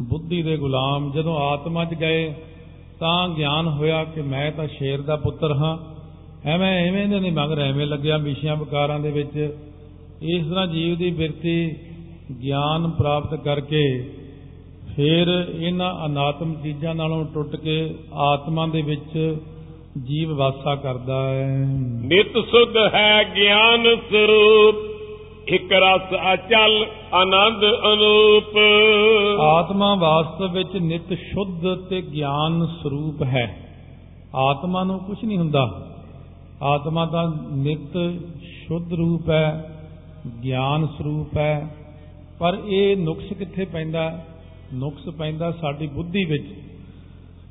[0.00, 2.34] ਬੁੱਧੀ ਦੇ ਗੁਲਾਮ। ਜਦੋਂ ਆਤਮਾ 'ਚ ਗਏ
[3.00, 5.95] ਤਾਂ ਗਿਆਨ ਹੋਇਆ ਕਿ ਮੈਂ ਤਾਂ ਸ਼ੇਰ ਦਾ ਪੁੱਤਰ ਹਾਂ।
[6.44, 9.56] ਐਵੇਂ ਐਵੇਂ ਦੇ ਨਹੀਂ ਮਗਰ ਐਵੇਂ ਲੱਗਿਆ ਵਿਸ਼ਿਆਂ ਵਿਕਾਰਾਂ ਦੇ ਵਿੱਚ।
[10.22, 11.70] ਇਸ ਤਰ੍ਹਾਂ ਜੀਵ ਦੀ ਬਿਰਤੀ
[12.42, 14.12] ਗਿਆਨ ਪ੍ਰਾਪਤ ਕਰਕੇ
[14.96, 19.36] ਫਿਰ ਇਹਨਾਂ ਅਨਾਤਮ ਚੀਜ਼ਾਂ ਨਾਲੋਂ ਟੁੱਟ ਕੇ ਆਤਮਾ ਦੇ ਵਿੱਚ
[20.04, 21.66] ਜੀਵ ਵਾਸਾ ਕਰਦਾ ਹੈ।
[22.02, 24.96] ਨਿਤ ਸੁਧ ਹੈ ਗਿਆਨ ਸਰੂਪ
[25.48, 28.58] ਇਕ ਰਸ ਅਚਲ ਆਨੰਦ ਅਨੂਪ।
[29.40, 33.56] ਆਤਮਾ ਵਾਸਤਵ ਵਿੱਚ ਨਿਤ ਸ਼ੁੱਧ ਤੇ ਗਿਆਨ ਸਰੂਪ ਹੈ।
[34.34, 35.92] ਆਤਮਾ ਨੂੰ ਕੁਝ ਨਹੀਂ ਹੁੰਦਾ।
[36.62, 37.22] ਆਤਮਾ ਦਾ
[37.52, 37.96] ਨਿਤ
[38.42, 39.72] ਸ਼ੁੱਧ ਰੂਪ ਹੈ,
[40.44, 41.74] ਗਿਆਨ ਸਰੂਪ ਹੈ,
[42.38, 44.24] ਪਰ ਇਹ ਨੁਕਸ ਕਿੱਥੇ ਪੈਂਦਾ?
[44.74, 46.46] ਨੁਕਸ ਪੈਂਦਾ ਸਾਡੀ ਬੁੱਧੀ ਵਿੱਚ,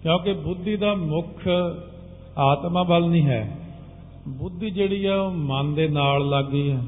[0.03, 1.47] ਕਿਉਂਕਿ ਬੁੱਧੀ ਦਾ ਮੁੱਖ
[2.37, 3.57] ਆਤਮਾ ਵੱਲ ਨਹੀਂ ਹੈ।
[4.27, 6.81] ਬੁੱਧੀ ਜਿਹੜੀ ਆ, ਉਹ ਮਨ ਦੇ ਨਾਲ ਲੱਗ ਗਈ ਹੈ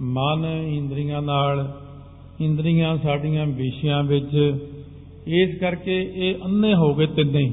[0.00, 1.72] ਮਨ ਇੰਦਰੀਆਂ ਨਾਲ,
[2.40, 4.58] ਇੰਦਰੀਆਂ ਸਾਡੀਆਂ ਵਿਸ਼ਿਆਂ ਵਿੱਚ,
[5.26, 7.52] ਇਸ ਕਰਕੇ ਇਹ ਅੰਨੇ ਹੋ ਗਏ ਤਿੰਨੇ। ਹੀ।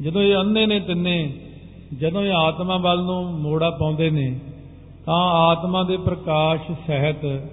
[0.00, 1.32] ਜਦੋਂ ਇਹ ਅੰਨੇ ਨੇ ਤਿੰਨੇ
[2.00, 4.38] ਜਦੋਂ ਇਹ ਆਤਮਾ ਵੱਲ ਨੂੰ ਮੋੜਾ ਪਾਉਂਦੇ ਨੇ,
[5.06, 7.48] ਤਾਂ ਆਤਮਾ ਦੇ ਪ੍ਰਕਾਸ਼ ਸਹਿਤ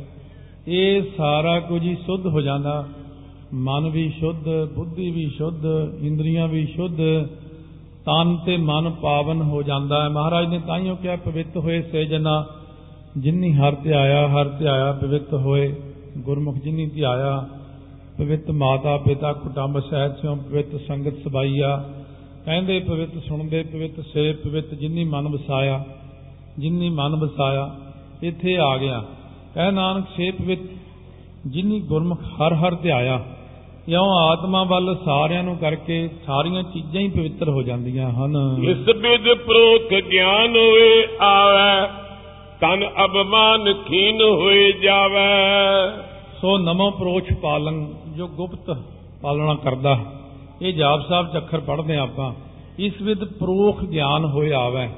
[0.67, 2.86] ਇਹ ਸਾਰਾ ਕੁਝ ਹੀ ਸੁੱਧ ਹੋ ਜਾਂਦਾ।
[3.53, 5.65] ਮਨ ਵੀ ਸ਼ੁੱਧ, ਬੁੱਧੀ ਵੀ ਸ਼ੁੱਧ,
[6.01, 6.98] ਇੰਦਰੀਆਂ ਵੀ ਸ਼ੁੱਧ,
[8.05, 12.45] ਤਨ ਤੇ ਮਨ ਪਾਵਨ ਹੋ ਜਾਂਦਾ ਹੈ। ਮਹਾਰਾਜ ਨੇ ਤਾਈਓ ਕਿਹਾ, ਪਵਿੱਤ ਹੋਏ ਸੇ ਜਨਾ
[13.17, 15.75] ਜਿਨ੍ਹੀ ਹਰ ਧਿਆਇਆ ਹਰ ਧਿਆਇਆ ਪਵਿੱਤ ਹੋਏ।
[16.17, 17.48] ਗੁਰਮੁਖ ਜਿਨ੍ਹੀ ਧਿਆਇਆ,
[18.17, 21.83] ਪਵਿੱਤ ਮਾਤਾ ਪਿਤਾ ਕੁਟੰਬ ਸਹਿਤ ਸਿਉ, ਪਵਿੱਤ ਸੰਗਤ ਸਬਾਈਆ।
[22.45, 25.83] ਕਹਿੰਦੇ ਪਵਿੱਤ ਸੁਣਦੇ ਪਵਿੱਤ ਸੇ ਪਵਿੱਤ ਜਿਨ੍ਹੀ ਮਨ ਵਸਾਇਆ
[26.60, 27.69] ਜਿਨ੍ਹੀ ਮਨ ਵਸਾਇਆ
[28.24, 29.03] ਇੱਥੇ ਆ ਗਿਆ।
[29.55, 30.62] ਕਹਿ ਨਾਨਕ ਸੇ ਪਵਿੱਤ
[31.48, 33.24] ਜਿਨ੍ਹੀ ਗੁਰਮੁਖ ਹਰ ਹਰ ਧਿਆਇਆ
[33.89, 39.33] ਇਉਂ ਆਤਮਾ ਵੱਲ ਸਾਰਿਆਂ ਨੂੰ ਕਰਕੇ ਸਾਰੀਆਂ ਚੀਜ਼ਾਂ ਹੀ ਪਵਿੱਤਰ ਹੋ ਜਾਂਦੀਆਂ ਹਨ। ਇਸ ਬਿਦ
[39.38, 41.88] ਪ੍ਰੋਖ ਗਿਆਨ ਹੋਏ ਆਵੈ
[42.62, 45.29] ਤਨ ਅਬਮਾਨ ਖੀਨ ਹੋਏ ਜਾਵੈ।
[46.41, 47.86] ਸੋ ਨਮੋ ਪ੍ਰੋਛ ਪਾਲਨ
[48.17, 48.77] ਜੋ ਗੁਪਤ
[49.21, 49.98] ਪਾਲਣਾ ਕਰਦਾ।
[50.61, 52.33] ਇਹ ਜਾਪ ਸਾਹਿਬ ਚ ਅੱਖਰ ਪੜ੍ਹਦੇ ਹਾਂ ਆਪਾਂ।
[52.79, 54.89] ਇਸ ਵਿਦ ਪ੍ਰੋਖ ਗਿਆਨ ਹੋਏ ਆਵੈ।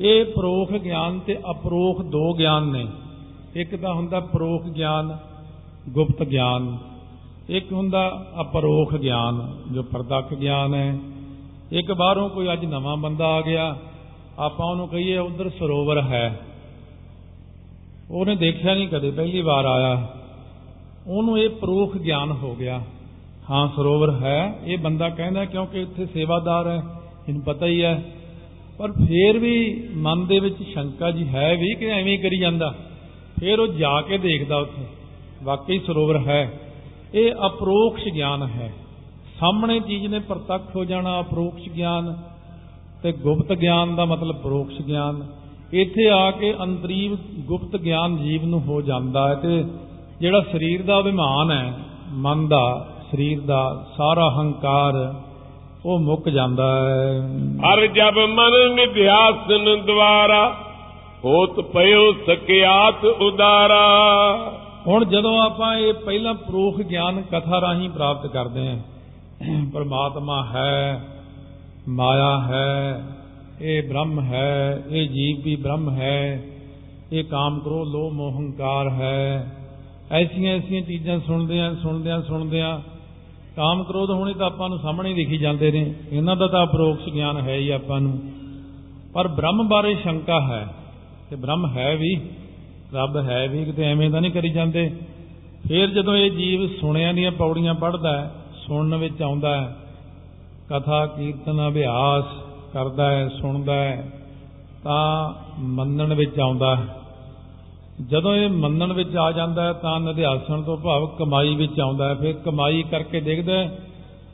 [0.00, 2.86] ਇਹ ਪ੍ਰੋਖ ਗਿਆਨ ਤੇ ਅਪਰੋਖ ਦੋ ਗਿਆਨ ਨੇ।
[3.54, 5.18] ਇੱਕ ਤਾਂ ਹੁੰਦਾ ਪ੍ਰੋਖ ਗਿਆਨ,
[5.88, 6.78] ਗੁਪਤ ਗਿਆਨ।
[7.48, 10.98] ਇੱਕ ਹੁੰਦਾ ਅਪਰੋਖ ਗਿਆਨ, ਜੋ ਪ੍ਰਤੱਖ ਗਿਆਨ ਹੈ।
[11.72, 13.76] ਇੱਕ ਬਾਹਰੋਂ ਕੋਈ ਅੱਜ ਨਵਾਂ ਬੰਦਾ ਆ ਗਿਆ,
[14.38, 16.40] ਆਪਾਂ ਉਹਨੂੰ ਕਹੀਏ ਉਧਰ ਸਰੋਵਰ ਹੈ।
[18.10, 20.08] ਉਹਨੇ ਦੇਖਿਆ ਨਹੀਂ ਕਦੇ, ਪਹਿਲੀ ਵਾਰ ਆਇਆ।
[21.06, 22.82] ਉਹਨੂੰ ਇਹ ਪ੍ਰੋਖ ਗਿਆਨ ਹੋ ਗਿਆ।
[23.50, 26.82] ਹਾਂ, ਸਰੋਵਰ ਹੈ। ਇਹ ਬੰਦਾ ਕਹਿੰਦਾ ਕਿਉਂਕਿ ਇੱਥੇ ਸੇਵਾਦਾਰ ਹੈ,
[27.28, 28.04] ਇਹਨੂੰ ਪਤਾ ਹੀ ਹੈ।
[28.78, 32.74] ਪਰ ਫੇਰ ਵੀ ਮਨ ਦੇ ਵਿੱਚ ਸ਼ੰਕਾ ਜੀ ਹੈ ਵੀ ਕਿ ਐਵੇਂ ਹੀ ਕਰੀ ਜਾਂਦਾ।
[33.40, 34.86] ਫੇਰ ਉਹ ਜਾ ਕੇ ਦੇਖਦਾ ਉੱਥੇ,
[35.42, 36.60] ਵਾਕਈ ਸਰੋਵਰ ਹੈ।
[37.14, 38.74] ਇਹ ਅਪਰੋਕਸ਼ ਗਿਆਨ ਹੈ।
[39.40, 42.16] ਸਾਹਮਣੇ ਚੀਜ਼ ਨੇ ਪ੍ਰਤੱਖ ਹੋ ਜਾਣਾ ਅਪਰੋਕਸ਼ ਗਿਆਨ
[43.02, 45.26] ਤੇ ਗੁਪਤ ਗਿਆਨ ਦਾ ਮਤਲਬ ਪਰੋਕਸ਼ ਗਿਆਨ।
[45.72, 49.64] ਇੱਥੇ ਆ ਕੇ ਅੰਤਰੀਵ ਗੁਪਤ ਗਿਆਨ ਜੀਵ ਨੂੰ ਹੋ ਜਾਂਦਾ ਹੈ ਤੇ
[50.20, 51.74] ਜਿਹੜਾ ਸਰੀਰ ਦਾ ਅਭਿਮਾਨ ਹੈ,
[52.08, 55.14] ਮਨ ਦਾ ਸਰੀਰ ਦਾ ਸਾਰਾ ਹੰਕਾਰ
[55.86, 57.20] ਉਹ ਮੁੱਕ ਜਾਂਦਾ ਹੈ।
[57.58, 60.56] ਹਰ ਜਬ ਮਨ ਨਿਧਿਆਸਨ ਦਵਾਰਾ
[61.24, 63.86] ਹੋਤ ਪਇਓ ਸਕਿਆਤ ਉਦਾਰਾ।
[64.86, 68.78] ਹੁਣ ਜਦੋਂ ਆਪਾਂ ਇਹ ਪਹਿਲਾਂ ਪ੍ਰੋਖ ਗਿਆਨ ਕਥਾ ਰਾਹੀਂ ਪ੍ਰਾਪਤ ਕਰਦੇ ਹਾਂ
[69.74, 71.04] ਪਰਮਾਤਮਾ ਹੈ
[71.88, 73.02] ਮਾਇਆ ਹੈ
[73.60, 76.44] ਇਹ ਬ੍ਰਹਮ ਹੈ ਇਹ ਜੀਵ ਵੀ ਬ੍ਰਹਮ ਹੈ
[77.12, 79.52] ਇਹ ਕਾਮ ਕਰੋ ਲੋ ਮੋਹੰਕਾਰ ਹੈ।
[80.12, 82.80] ਐਸੀਆਂ ਐਸੀਆਂ ਚੀਜ਼ਾਂ ਸੁਣਦੇ ਆ ਸੁਣਦੇ ਆ ਸੁਣਦੇ ਆ
[83.58, 87.36] ਕਾਮ ਕ੍ਰੋਧ ਹੋਣੇ ਤਾਂ ਆਪਾਂ ਨੂੰ ਸਾਹਮਣੇ ਦਿਖੀ ਜਾਂਦੇ ਨੇ। ਇਹਨਾਂ ਦਾ ਤਾਂ ਅਪਰੋਕਸ਼ ਗਿਆਨ
[87.36, 88.18] ਹੈ ਹੀ ਆਪਾਂ ਨੂੰ।
[89.12, 90.74] ਪਰ ਬ੍ਰਹਮ ਬਾਰੇ ਸ਼ੰਕਾ ਹੈ
[91.30, 92.20] ਕਿ ਬ੍ਰਹਮ ਹੈ ਵੀ,
[92.94, 94.96] ਰੱਬ ਹੈ ਵੀ, ਕਿਤੇ ਐਵੇਂ ਤਾਂ ਨਹੀਂ ਕਰੀ ਜਾਂਦੇ।
[95.68, 98.34] ਫਿਰ ਜਦੋਂ ਇਹ ਜੀਵ ਸੁਣਿਆਂ ਦੀਆਂ ਪੌੜੀਆਂ ਪੜ੍ਹਦਾ ਹੈ,
[98.66, 99.76] ਸੁਣਨ ਵਿੱਚ ਆਉਂਦਾ ਹੈ,
[100.68, 102.24] ਕਥਾ, ਕੀਰਤਨ, ਅਭਿਆਸ
[102.72, 104.12] ਕਰਦਾ ਹੈ, ਸੁਣਦਾ ਹੈ,
[104.84, 106.97] ਤਾਂ ਮੰਨਣ ਵਿੱਚ ਆਉਂਦਾ ਹੈ।
[108.06, 112.14] ਜਦੋਂ ਇਹ ਮੰਨਣ ਵਿੱਚ ਆ ਜਾਂਦਾ ਹੈ, ਤਾਂ ਨਿਧਿਆਸਣ ਤੋਂ ਭਾਵ ਕਮਾਈ ਵਿੱਚ ਆਉਂਦਾ ਹੈ।
[112.14, 113.78] ਫਿਰ ਕਮਾਈ ਕਰਕੇ ਦੇਖਦਾ ਹੈ,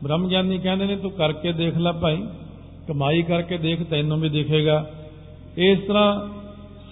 [0.04, 2.26] ਬ੍ਰਹਮ ਗਿਆਨੀ ਕਹਿੰਦੇ ਨੇ, ਤੂੰ ਕਰਕੇ ਦੇਖ ਲੈ ਭਾਈ,
[2.88, 4.90] ਕਮਾਈ ਕਰਕੇ ਦੇਖ, ਤੈਨੂੰ ਵੀ ਦਿਖੇਗਾ।
[5.56, 6.28] ਇਸ ਤਰ੍ਹਾਂ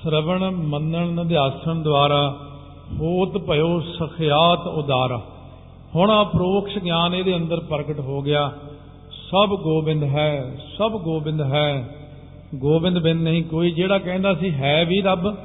[0.03, 2.37] ਸ਼ਰਵਣ, ਮੰਨਣ ਨਿਧਿਆਸਣ ਦੁਆਰਾ
[3.01, 5.23] ਹੋਤ ਭਇਓ ਸਖਿਆਤ ਉਦਾਰਾ।
[5.97, 8.53] ਹੁਣ ਅਪਰੋਕਸ਼ ਗਿਆਨ ਇਹਦੇ ਅੰਦਰ ਪ੍ਰਗਟ ਹੋ ਗਿਆ।
[9.11, 11.97] ਸਭ ਗੋਬਿੰਦ ਹੈ, ਸਭ ਗੋਬਿੰਦ ਹੈ।
[12.55, 15.37] ਗੋਬਿੰਦ ਬਿਨ ਨਹੀਂ, ਕੋਈ ਜਿਹੜਾ ਕਹਿੰਦਾ ਸੀ, ਹੈ ਵੀ ਰੱਬ।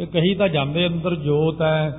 [0.00, 1.98] ਇਹ ਕਹੀ ਤਾਂ ਜਾਂਦੇ ਅੰਦਰ ਜੋਤ ਹੈ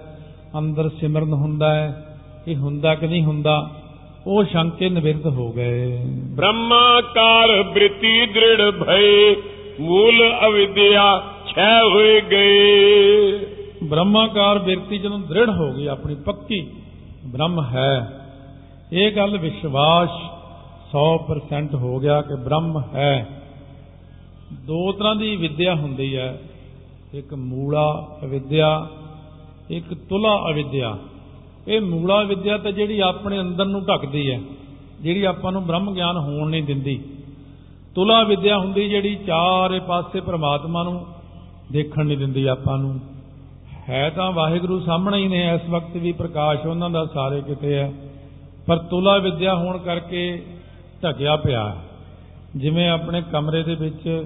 [0.58, 2.06] ਅੰਦਰ ਸਿਮਰਨ ਹੁੰਦਾ ਹੈ
[2.48, 3.70] ਇਹ ਹੁੰਦਾ ਕਿ ਨਹੀਂ ਹੁੰਦਾ
[4.28, 9.36] ਉਹ ਸ਼ੰਕੇ ਨਿਵਿਰਤ ਹੋ ਗਏ। ਬ੍ਰਹਮਾਕਾਰ ਬ੍ਰਿਤੀ ਦ੍ਰਿੜ ਭਏ
[9.80, 13.46] ਮੂਲ ਅਵਿਦਿਆ ਛੈ ਹੋਏ ਗਏ।
[13.84, 16.68] ਬ੍ਰਹਮਾਕਾਰ ਬਿਰਤੀ ਜਦੋਂ ਦ੍ਰਿੜ ਹੋ ਗਈ ਆਪਣੀ ਪੱਕੀ
[17.26, 18.20] ਬ੍ਰਹਮ ਹੈ।
[18.94, 20.10] ਇਹ ਗੱਲ ਵਿਸ਼ਵਾਸ
[20.90, 23.28] 100% ਹੋ ਗਿਆ ਕਿ ਬ੍ਰਹਮ ਹੈ।
[24.54, 26.40] ਦੋ ਤਰ੍ਹਾਂ ਦੀ ਵਿਦਿਆ ਹੁੰਦੀ ਹੈ।
[27.16, 28.88] ਇੱਕ ਮੂਲਾ ਅਵਿਦਿਆ,
[29.70, 30.98] ਇੱਕ ਤੁਲਾ ਅਵਿਦਿਆ।
[31.68, 34.40] ਇਹ ਮੂਲਾ ਵਿਦਿਆ ਤੇ ਜਿਹੜੀ ਆਪਣੇ ਅੰਦਰ ਨੂੰ ਢੱਕਦੀ ਹੈ,
[35.02, 37.04] ਜਿਹੜੀ ਆਪਾਂ ਨੂੰ ਬ੍ਰਹਮ ਗਿਆਨ ਹੋਣ ਨਹੀਂ ਦਿੰਦੀ।
[37.96, 41.06] ਤੁਲਾ ਵਿਦਿਆ ਹੁੰਦੀ ਜਿਹੜੀ ਚਾਰੇ ਪਾਸੇ ਪ੍ਰਮਾਤਮਾ ਨੂੰ
[41.72, 43.00] ਦੇਖਣ ਨਹੀਂ ਦਿੰਦੀ ਆਪਾਂ ਨੂੰ।
[43.90, 47.94] ਹੈ ਤਾਂ ਵਾਹਿਗੁਰੂ ਸਾਹਮਣੇ ਹੀ ਨੇ, ਇਸ ਵਕਤ ਵੀ ਪ੍ਰਕਾਸ਼ ਉਹਨਾਂ ਦਾ ਸਾਰੇ ਕਿਤੇ ਹੈ।
[48.68, 50.46] ਪਰ ਤੁਲਾ ਵਿਦਿਆ ਹੋਣ ਕਰਕੇ
[51.04, 51.78] ਢਕਿਆ ਪਿਆ ਹੈ।
[52.56, 54.26] ਜਿਵੇਂ ਆਪਣੇ ਕਮਰੇ ਦੇ ਵਿੱਚ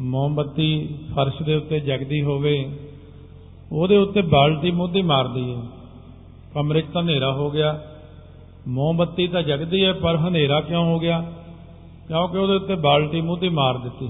[0.00, 2.78] ਮੋਮਬੱਤੀ ਫਰਸ਼ ਦੇ ਉੱਤੇ ਜਗਦੀ ਹੋਵੇ,
[3.72, 5.62] ਉਹਦੇ ਉੱਤੇ ਬਾਲਟੀ ਮੋਢੀ ਮਾਰਦੀ ਹੈ
[6.54, 7.82] ਕਮਰੇ 'ਚ ਤਾਂ ਹਨੇਰਾ ਹੋ ਗਿਆ।
[8.68, 11.32] ਮੋਮਬੱਤੀ ਤਾਂ ਜਗਦੀ ਹੈ, ਪਰ ਹਨੇਰਾ ਕਿਉਂ ਹੋ ਗਿਆ?
[12.08, 14.08] ਕਿਉਂਕਿ ਉਹਦੇ ਉੱਤੇ ਬਾਲਟੀ ਮੋਢੀ ਮਾਰ ਦਿੱਤੀ।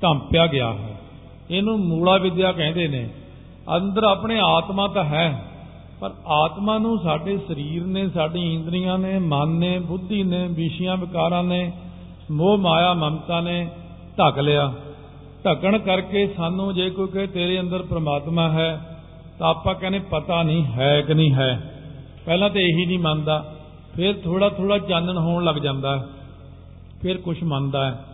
[0.00, 1.00] ਧੰਪਿਆ ਗਿਆ ਹੈ।
[1.50, 3.08] ਇਹਨੂੰ ਮੂਲਾ ਵਿਦਿਆ ਕਹਿੰਦੇ ਨੇ।
[3.76, 5.44] ਅੰਦਰ ਆਪਣੇ ਆਤਮਾ ਤਾਂ ਹੈ,
[6.00, 11.44] ਪਰ ਆਤਮਾ ਨੂੰ ਸਾਡੇ ਸਰੀਰ ਨੇ, ਸਾਡੀ ਇੰਦਰੀਆਂ ਨੇ, ਮਨ ਨੇ, ਬੁੱਧੀ ਨੇ, ਵਿਸ਼ੀਆਂ ਵਿਕਾਰਾਂ
[11.44, 11.72] ਨੇ,
[12.30, 13.68] ਮੋਹ, ਮਾਇਆ, ਮਮਤਾ ਨੇ
[14.18, 14.72] ਢੱਕ ਲਿਆ।
[15.46, 18.98] ਢਕਣ ਕਰਕੇ ਸਾਨੂੰ ਜੇ ਕੋਈ ਕਹੇ ਤੇਰੇ ਅੰਦਰ ਪ੍ਰਮਾਤਮਾ ਹੈ
[19.38, 21.78] ਤਾਂ ਆਪਾਂ ਕਹਿੰਦੇ ਪਤਾ ਨਹੀਂ ਹੈ ਕਿ ਨਹੀਂ ਹੈ।
[22.26, 23.54] ਪਹਿਲਾਂ ਤਾਂ ਇਹੀ ਨਹੀਂ ਮੰਨਦਾ।
[23.96, 26.06] ਫਿਰ ਥੋੜਾ ਥੋੜਾ ਚਾਨਣ ਹੋਣ ਲੱਗ ਜਾਂਦਾ
[27.02, 28.04] ਫਿਰ ਕੁਝ ਮੰਨਦਾ ਹੈ।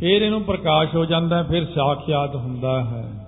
[0.00, 3.26] ਫਿਰ ਇਹਨੂੰ ਪ੍ਰਕਾਸ਼ ਹੋ ਜਾਂਦਾ ਫਿਰ ਸਾਖਿਆਤ ਹੁੰਦਾ ਹੈ।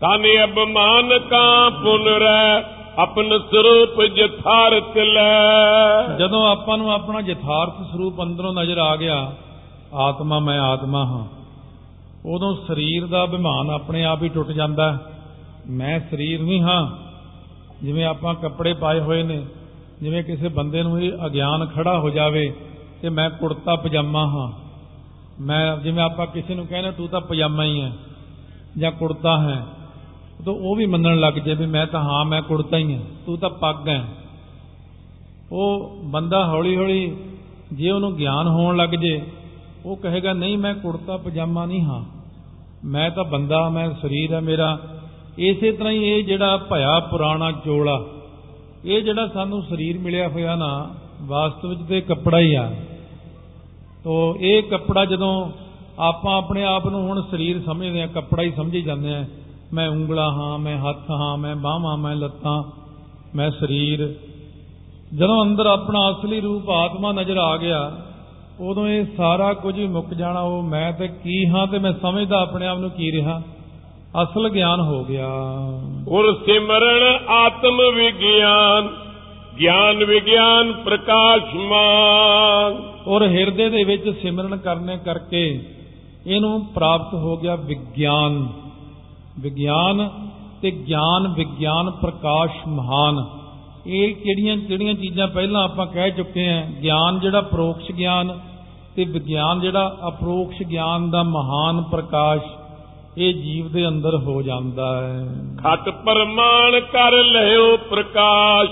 [0.00, 2.62] ਤਨ ਅਬਮਾਨ ਕਾ ਪੁਨਰੈ
[2.98, 9.32] ਆਪਨ ਸਰੂਪ ਜਥਾਰਤ ਲੈ। ਜਦੋਂ ਆਪਾਂ ਨੂੰ ਆਪਣਾ ਯਥਾਰਥ ਸਰੂਪ ਅੰਦਰੋਂ ਨਜ਼ਰ ਆ ਗਿਆ
[9.94, 11.37] ਆਤਮਾ ਮੈਂ ਆਤਮਾ ਹਾਂ।
[12.26, 14.98] ਉਦੋਂ ਸਰੀਰ ਦਾ ਅਭਿਮਾਨ ਆਪਣੇ ਆਪ ਹੀ ਟੁੱਟ ਜਾਂਦਾ ਹੈ।
[15.70, 16.96] ਮੈਂ ਸਰੀਰ ਨਹੀਂ ਹਾਂ।
[17.82, 19.46] ਜਿਵੇਂ ਆਪਾਂ ਕੱਪੜੇ ਪਾਏ ਹੋਏ ਨੇ,
[20.02, 22.52] ਜਿਵੇਂ ਕਿਸੇ ਬੰਦੇ ਨੂੰ ਇਹ ਅਗਿਆਨ ਖੜਾ ਹੋ ਜਾਵੇ
[23.00, 24.52] ਕਿ ਮੈਂ ਕੁੜਤਾ ਪਜਾਮਾ ਹਾਂ।
[25.40, 27.92] ਮੈਂ, ਜਿਵੇਂ ਆਪਾਂ ਕਿਸੇ ਨੂੰ ਕਹਿੰਦੇ ਤੂੰ ਤਾਂ ਪਜਾਮਾ ਹੀ ਹੈ
[28.78, 29.66] ਜਾਂ ਕੁੜਤਾ ਹੈ।
[30.44, 33.38] ਤਾਂ ਉਹ ਵੀ ਮੰਨਣ ਲੱਗ ਜੇ ਵੀ ਮੈਂ ਤਾਂ ਹਾਂ, ਮੈਂ ਕੁੜਤਾ ਹੀ ਹਾਂ। ਤੂੰ
[33.38, 34.04] ਤਾਂ ਪੱਗ ਹੈ।
[35.52, 37.16] ਉਹ ਬੰਦਾ ਹੌਲੀ ਹੌਲੀ
[37.72, 39.22] ਜੇ ਉਹਨੂੰ ਗਿਆਨ ਹੋਣ ਲੱਗ ਜੇ
[39.88, 42.04] ਉਹ ਕਹੇਗਾ, ਨਹੀਂ, ਮੈਂ ਕੁੜਤਾ, ਪਜਾਮਾ ਨਹੀਂ ਹਾਂ।
[42.84, 44.78] ਮੈਂ ਤਾਂ ਬੰਦਾ, ਮੈਂ ਸਰੀਰ ਹੈ ਮੇਰਾ।
[45.38, 48.04] ਇਸੇ ਤਰ੍ਹਾਂ ਹੀ ਇਹ ਜਿਹੜਾ ਭਇਆ ਪੁਰਾਣਾ ਚੋਲਾ,
[48.84, 52.70] ਇਹ ਜਿਹੜਾ ਸਾਨੂੰ ਸਰੀਰ ਮਿਲਿਆ ਹੋਇਆ ਨਾ, ਵਾਸਤਵ ਵਿੱਚ ਤੇ ਕੱਪੜਾ ਹੀ ਆ।
[54.04, 55.50] ਤੋ ਇਹ ਕੱਪੜਾ ਜਦੋਂ
[55.98, 59.24] ਆਪਾਂ ਆਪਣੇ ਆਪ ਨੂੰ ਹੁਣ ਸਰੀਰ ਸਮਝਦੇ ਆ, ਕੱਪੜਾ ਹੀ ਸਮਝੀ ਜਾਂਦੇ ਆ,
[59.72, 62.62] ਮੈਂ ਉਂਗਲਾ ਹਾਂ, ਮੈਂ ਹੱਥ ਹਾਂ, ਮੈਂ ਬਾਹਾਂ, ਮੈਂ ਲੱਤਾਂ,
[63.34, 64.14] ਮੈਂ ਸਰੀਰ।
[65.14, 67.90] ਜਦੋਂ ਅੰਦਰ ਆਪਣਾ ਅਸਲੀ ਰੂਪ ਆਤਮਾ ਨਜ਼ਰ ਆ ਗਿਆ
[68.60, 72.42] ਉਦੋਂ ਇਹ ਸਾਰਾ ਕੁਝ ਹੀ ਮੁੱਕ ਜਾਣਾ ਉਹ ਮੈਂ ਤੇ ਕੀ ਹਾਂ ਤੇ ਮੈਂ ਸਮਝਦਾ
[72.42, 73.42] ਆਪਣੇ ਆਪ ਨੂੰ ਕੀ ਰਿਹਾ?
[74.22, 75.28] ਅਸਲ ਗਿਆਨ ਹੋ ਗਿਆ।
[76.08, 78.88] ਉਰ ਸਿਮਰਨ ਆਤਮ ਵਿਗਿਆਨ
[79.60, 85.64] ਗਿਆਨ ਵਿਗਿਆਨ ਪ੍ਰਕਾਸ਼ਮਾਨ ਔਰ ਹਿਰਦੇ ਦੇ ਵਿੱਚ ਸਿਮਰਨ ਕਰਨੇ ਕਰਕੇ
[86.26, 88.48] ਇਹਨੂੰ ਪ੍ਰਾਪਤ ਹੋ ਗਿਆ ਵਿਗਿਆਨ।
[89.40, 90.10] ਵਿਗਿਆਨ
[90.62, 93.26] ਤੇ ਗਿਆਨ ਵਿਗਿਆਨ ਪ੍ਰਕਾਸ਼ ਮਹਾਨ
[93.86, 98.38] ਇਹ ਕਿਹੜੀਆਂ ਕਿਹੜੀਆਂ ਚੀਜ਼ਾਂ ਪਹਿਲਾਂ ਆਪਾਂ ਕਹਿ ਚੁੱਕੇ ਹਾਂ ਗਿਆਨ ਜਿਹੜਾ ਪ੍ਰੋਕਸ਼ ਗਿਆਨ
[98.98, 102.42] ਤੇ ਵਿਗਿਆਨ ਜਿਹੜਾ ਅਪਰੋਕਸ਼ ਗਿਆਨ ਦਾ ਮਹਾਨ ਪ੍ਰਕਾਸ਼
[103.18, 108.70] ਇਹ ਜੀਵ ਦੇ ਅੰਦਰ ਹੋ ਜਾਂਦਾ ਹੈ। ਖਤ ਪ੍ਰਮਾਣ ਕਰ ਲਿਓ ਪ੍ਰਕਾਸ਼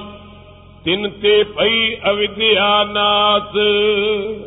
[0.85, 3.55] ਤਿਨ ਤੇ ਪਈ ਅਵਿਦਿਆ ਨਾਸ।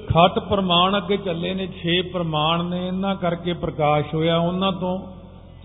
[0.08, 5.00] ਖਟ ਪ੍ਰਮਾਣ ਅੱਗੇ ਚੱਲੇ ਨੇ 6 ਪ੍ਰਮਾਣ ਨੇ ਇਹਨਾਂ ਕਰਕੇ ਪ੍ਰਕਾਸ਼ ਹੋਇਆ। ਉਹਨਾਂ ਤੋਂ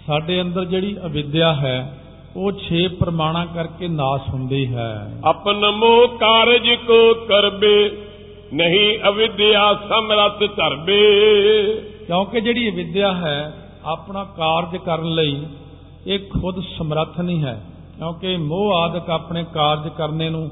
[0.07, 2.01] ਸਾਡੇ ਅੰਦਰ ਜਿਹੜੀ ਅਵਿਦਿਆ ਹੈ
[2.37, 7.99] ਉਹ 6 ਪ੍ਰਮਾਣਾਂ ਕਰਕੇ ਨਾਸ ਹੁੰਦੀ ਹੈ। ਆਪਨ ਮੋਹ ਕਾਰਜ ਕੋ ਕਰਬੇ
[8.53, 11.01] ਨਹੀਂ ਅਵਿਦਿਆ ਸਮਰਥ ਧਰਬੇ
[12.07, 13.55] ਕਿਉਂਕਿ ਜਿਹੜੀ ਅਵਿਦਿਆ ਹੈ,
[13.85, 15.47] ਆਪਣਾ ਕਾਰਜ ਕਰਨ ਲਈ
[16.07, 17.65] ਇਹ ਖੁਦ ਸਮਰੱਥ ਨਹੀਂ ਹੈ।
[17.99, 20.51] ਕਿਉਂਕਿ ਮੋਹ ਆਦਿਕ ਆਪਣੇ ਕਾਰਜ ਕਰਨੇ ਨੂੰ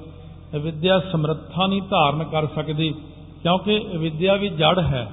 [0.55, 2.94] ਅਵਿਦਿਆ ਸਮਰੱਥਾ ਨਹੀਂ ਧਾਰਨ ਕਰ ਸਕਦੀ।
[3.42, 5.12] ਕਿਉਂਕਿ ਅਵਿਦਿਆ ਵੀ ਜੜ ਹੈ।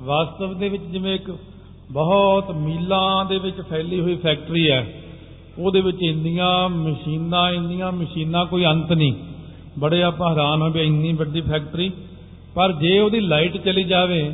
[0.00, 1.36] ਵਾਸਤਵ ਦੇ ਵਿੱਚ ਜਿਵੇਂ ਇੱਕ
[1.90, 4.94] ਬਹੁਤ ਮੀਲਾਂ ਦੇ ਵਿੱਚ ਫੈਲੀ ਹੋਈ ਫੈਕਟਰੀ ਹੈ,
[5.58, 9.12] ਉਹਦੇ ਵਿੱਚ ਇੰਨੀਆਂ ਮਸ਼ੀਨਾਂ ਇੰਨੀਆਂ ਮਸ਼ੀਨਾਂ ਕੋਈ ਅੰਤ ਨਹੀਂ।
[9.78, 11.92] ਬੜੇ ਆਪਾਂ ਹੈਰਾਨ ਹੋ ਵੀ ਇੰਨੀ ਵੱਡੀ ਫੈਕਟਰੀ
[12.54, 14.32] ਪਰ ਜੇ ਉਹਦੀ ਲਾਈਟ ਚਲੀ ਜਾਵੇ,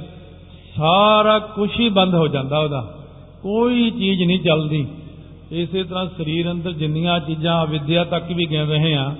[0.77, 2.81] ਸਾਰਾ ਕੁਝ ਹੀ ਬੰਦ ਹੋ ਜਾਂਦਾ ਉਹਦਾ।
[3.43, 4.87] ਕੋਈ ਚੀਜ਼ ਨਹੀਂ ਚੱਲਦੀ।
[5.53, 9.15] ਇਸੇ ਤਰ੍ਹਾਂ ਸਰੀਰ ਅੰਦਰ ਜਿੰਨੀਆਂ ਚੀਜ਼ਾਂ ਵਿਦਿਆ ਤੱਕ ਵੀ ਗਿਣ ਰਹੇ ਆ,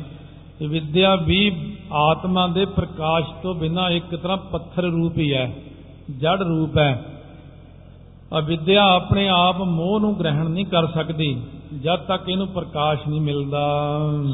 [0.59, 1.53] ਤੇ ਵਿਦਿਆ ਵੀ
[1.93, 5.53] ਆਤਮਾ ਦੇ ਪ੍ਰਕਾਸ਼ ਤੋਂ ਬਿਨਾ ਇੱਕ ਤਰ੍ਹਾਂ ਪੱਥਰ ਰੂਪ ਹੀ ਹੈ
[6.19, 7.05] ਜੜ ਰੂਪ ਹੈ।
[8.39, 11.37] ਅਵਿਦਿਆ ਆਪਣੇ ਆਪ ਮੋਹ ਨੂੰ ਗ੍ਰਹਿਣ ਨਹੀਂ ਕਰ ਸਕਦੀ,
[11.83, 13.63] ਜਦ ਤੱਕ ਇਹਨੂੰ ਪ੍ਰਕਾਸ਼ ਨਹੀਂ ਮਿਲਦਾ।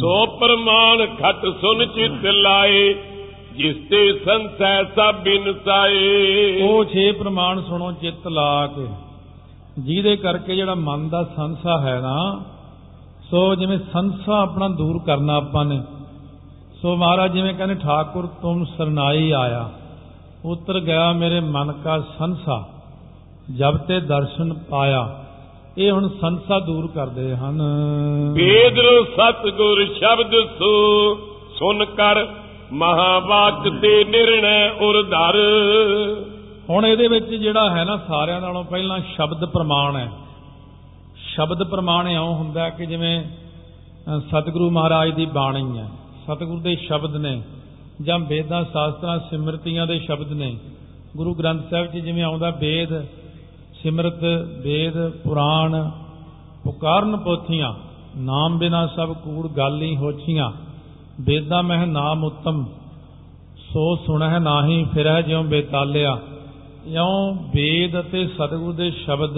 [0.00, 2.94] ਸੋ ਪ੍ਰਮਾਣ ਖਤ ਸੁਨ ਚਿਤ ਲਾਏ
[3.56, 8.86] ਜਿਸ ਤੇ ਸੰਸੈ ਸਭ ਬਿਨਸਾਏ। ਉਹ ਛੇ ਪ੍ਰਮਾਣ ਸੁਣੋ ਚਿੱਤ ਲਾ ਕੇ
[9.78, 12.44] ਜਿਹਦੇ ਕਰਕੇ ਜਿਹੜਾ ਮਨ ਦਾ ਸੰਸਾ ਹੈ ਨਾ
[13.30, 15.80] ਸੋ ਜਿਵੇਂ ਸੰਸਾ ਆਪਣਾ ਦੂਰ ਕਰਨਾ ਆਪਾਂ ਨੇ
[16.82, 19.70] ਸੋ ਮਹਾਰਾਜ ਜਿਵੇਂ ਕਹਿੰਦੇ ਠਾਕੁਰ ਤੁਮ ਸਰਨਾਈ ਆਇਆ।
[20.44, 22.64] ਉਤਰ ਗਿਆ ਮੇਰੇ ਮਨ ਕਾ ਸੰਸਾ
[23.56, 25.24] ਜਬ ਤੇ ਦਰਸ਼ਨ ਪਾਇਆ।
[25.78, 27.62] ਇਹ ਹੁਣ ਸੰਸਾ ਦੂਰ ਕਰਦੇ ਹਨ।
[28.32, 30.70] ਵੇਦ ਰੂ ਸਤਗੁਰ ਸ਼ਬਦ ਸੋ
[31.58, 32.26] ਸੁਨ ਕਰ
[32.72, 35.36] ਮਹਾਵਾਕ ਤੇ ਨਿਰਣੈ ਉਰ ਧਰ।
[36.70, 40.10] ਹੁਣ ਇਹਦੇ ਵਿੱਚ ਜਿਹੜਾ ਹੈ ਨਾ ਸਾਰਿਆਂ ਨਾਲੋਂ ਪਹਿਲਾਂ ਸ਼ਬਦ ਪ੍ਰਮਾਣ ਹੈ।
[41.16, 45.88] ਸ਼ਬਦ ਪ੍ਰਮਾਣ ਇਉਂ ਹੁੰਦਾ ਕਿ ਜਿਵੇਂ ਅ, ਸਤਿਗੁਰੂ ਮਹਾਰਾਜ ਦੀ ਬਾਣੀ ਹੈ।
[46.26, 47.42] ਸਤਿਗੁਰੂ ਦੇ ਸ਼ਬਦ ਨੇ
[48.02, 50.56] ਜਾਂ ਵੇਦਾਂ ਸ਼ਾਸਤਰਾਂ ਸਿਮਰਤੀਆਂ ਦੇ ਸ਼ਬਦ ਨੇ।
[51.16, 53.06] ਗੁਰੂ ਗ੍ਰੰਥ ਸਾਹਿਬ 'ਚ ਜਿਵੇਂ ਆਉਂਦਾ ਵੇਦ
[53.82, 54.24] ਸਿਮਰਤ
[54.62, 55.90] ਵੇਦ ਪੁਰਾਣ
[56.64, 57.74] ਪੁਕਾਰਨ ਪੋਥੀਆਂ
[58.16, 60.52] ਨਾਮ ਬਿਨਾ ਸਭ ਕੂੜ ਗੱਲ ਹੀ ਹੋਛੀਆਂ।
[61.20, 62.66] ਵੇਦਾਂ ਮਹਿ ਨਾਮ ਉਤਮ,
[63.72, 66.18] ਸੋ ਸੁਣਹਿ ਨਾਹੀ ਫਿਰੈ ਜਿਉ ਬੇਤਾਲਿਆ।
[66.86, 69.34] ਇਉਂ ਵੇਦ ਅਤੇ ਸਤਿਗੁਰੂ ਦੇ ਸ਼ਬਦ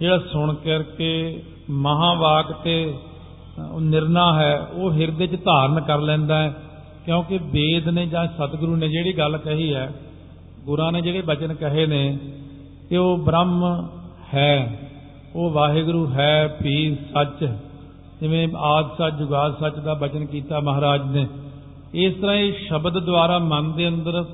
[0.00, 2.94] ਜਿਹੜਾ ਸੁਣ ਕਰਕੇ ਮਹਾਵਾਕ ਤੇ
[3.72, 6.54] ਉਹ ਨਿਰਣਾ ਹੈ, ਉਹ ਹਿਰਦੇ 'ਚ ਧਾਰਨ ਕਰ ਲੈਂਦਾ ਹੈ।
[7.04, 9.92] ਕਿਉਂਕਿ ਵੇਦ ਨੇ ਜਾਂ ਸਤਿਗੁਰੂ ਨੇ ਜਿਹੜੀ ਗੱਲ ਕਹੀ ਹੈ,
[10.64, 12.18] ਗੁਰਾਂ ਨੇ ਜਿਹੜੇ ਬਚਨ ਕਹੇ ਨੇ
[12.88, 13.88] ਕਿ ਉਹ ਬ੍ਰਹਮ
[14.34, 14.80] ਹੈ,
[15.34, 17.48] ਉਹ ਵਾਹਿਗੁਰੂ ਹੈ ਵੀ ਸੱਚ
[18.22, 21.26] ਜਿਵੇਂ ਆਦ ਸੱਚ ਜੁਗਾਦ ਸੱਚ ਦਾ ਬਚਨ ਕੀਤਾ ਮਹਾਰਾਜ ਨੇ।
[21.94, 24.24] ਇਸ ਤਰ੍ਹਾਂ ਇਹ ਸ਼ਬਦ ਦੁਆਰਾ ਮਨ ਦੇ ਅੰਦਰ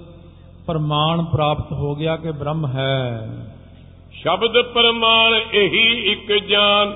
[0.66, 3.28] ਪ੍ਰਮਾਣ ਪ੍ਰਾਪਤ ਹੋ ਗਿਆ ਕਿ ਬ੍ਰਹਮ ਹੈ।
[4.12, 6.92] ਸ਼ਬਦ ਪ੍ਰਮਾਣ ਇਹੀ ਇੱਕ ਜਾਨ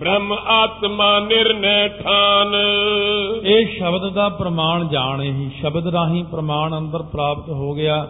[0.00, 2.54] ਬ੍ਰਹਮ ਆਤਮਾ ਨਿਰਨੈ ਠਾਨ।
[3.44, 8.08] ਇਹ ਸ਼ਬਦ ਦਾ ਪ੍ਰਮਾਣ ਜਾਣ ਹੀ ਸ਼ਬਦ ਰਾਹੀਂ ਪ੍ਰਮਾਣ ਅੰਦਰ ਪ੍ਰਾਪਤ ਹੋ ਗਿਆ।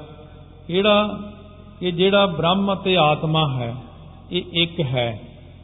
[0.67, 1.19] ਕਿਹੜਾ?
[1.81, 3.77] ਕਿ ਜਿਹੜਾ ਬ੍ਰਹਮ ਅਤੇ ਆਤਮਾ ਹੈ
[4.33, 5.21] ਇਹ ਇੱਕ ਹੈ।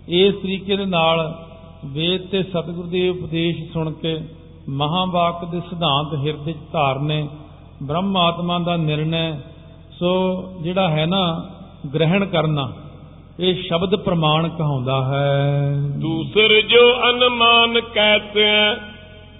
[0.08, 1.38] ਇਸ ਤਰੀਕੇ ਦੇ ਨਾਲ
[1.84, 4.20] ਵੇਦ ਤੇ ਸਤਿਗੁਰ ਦੇ ਉਪਦੇਸ਼ ਸੁਣ ਕੇ
[4.68, 7.28] ਮਹਾਵਾਕ ਦੇ ਸਿਧਾਂਤ ਹਿਰਦੇ 'ਚ ਧਾਰਨੇ
[7.82, 9.32] ਬ੍ਰਹਮ ਆਤਮਾ ਦਾ ਨਿਰਣੈ
[9.98, 11.50] ਸੋ ਜਿਹੜਾ ਹੈ ਨਾ
[11.94, 12.72] ਗ੍ਰਹਿਣ ਕਰਨਾ
[13.40, 18.74] ਇਹ ਸ਼ਬਦ ਪ੍ਰਮਾਣ ਕਹਾਉਂਦਾ ਹੈ। ਦੂਸਰ ਜੋ ਅਨਮਾਨ ਕਹਤੇ ਹੈ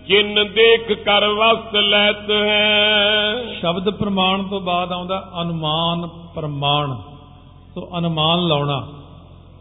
[0.09, 6.95] ਜਿਨ ਦੇਖ ਕਰ ਵਸਤ ਲੈਤ ਹੈ। ਸ਼ਬਦ ਪ੍ਰਮਾਣ ਤੋਂ ਬਾਅਦ ਆਉਂਦਾ ਅਨੁਮਾਨ ਪ੍ਰਮਾਣ
[7.75, 8.89] ਸੋ ਅਨੁਮਾਨ ਲਾਉਣਾ।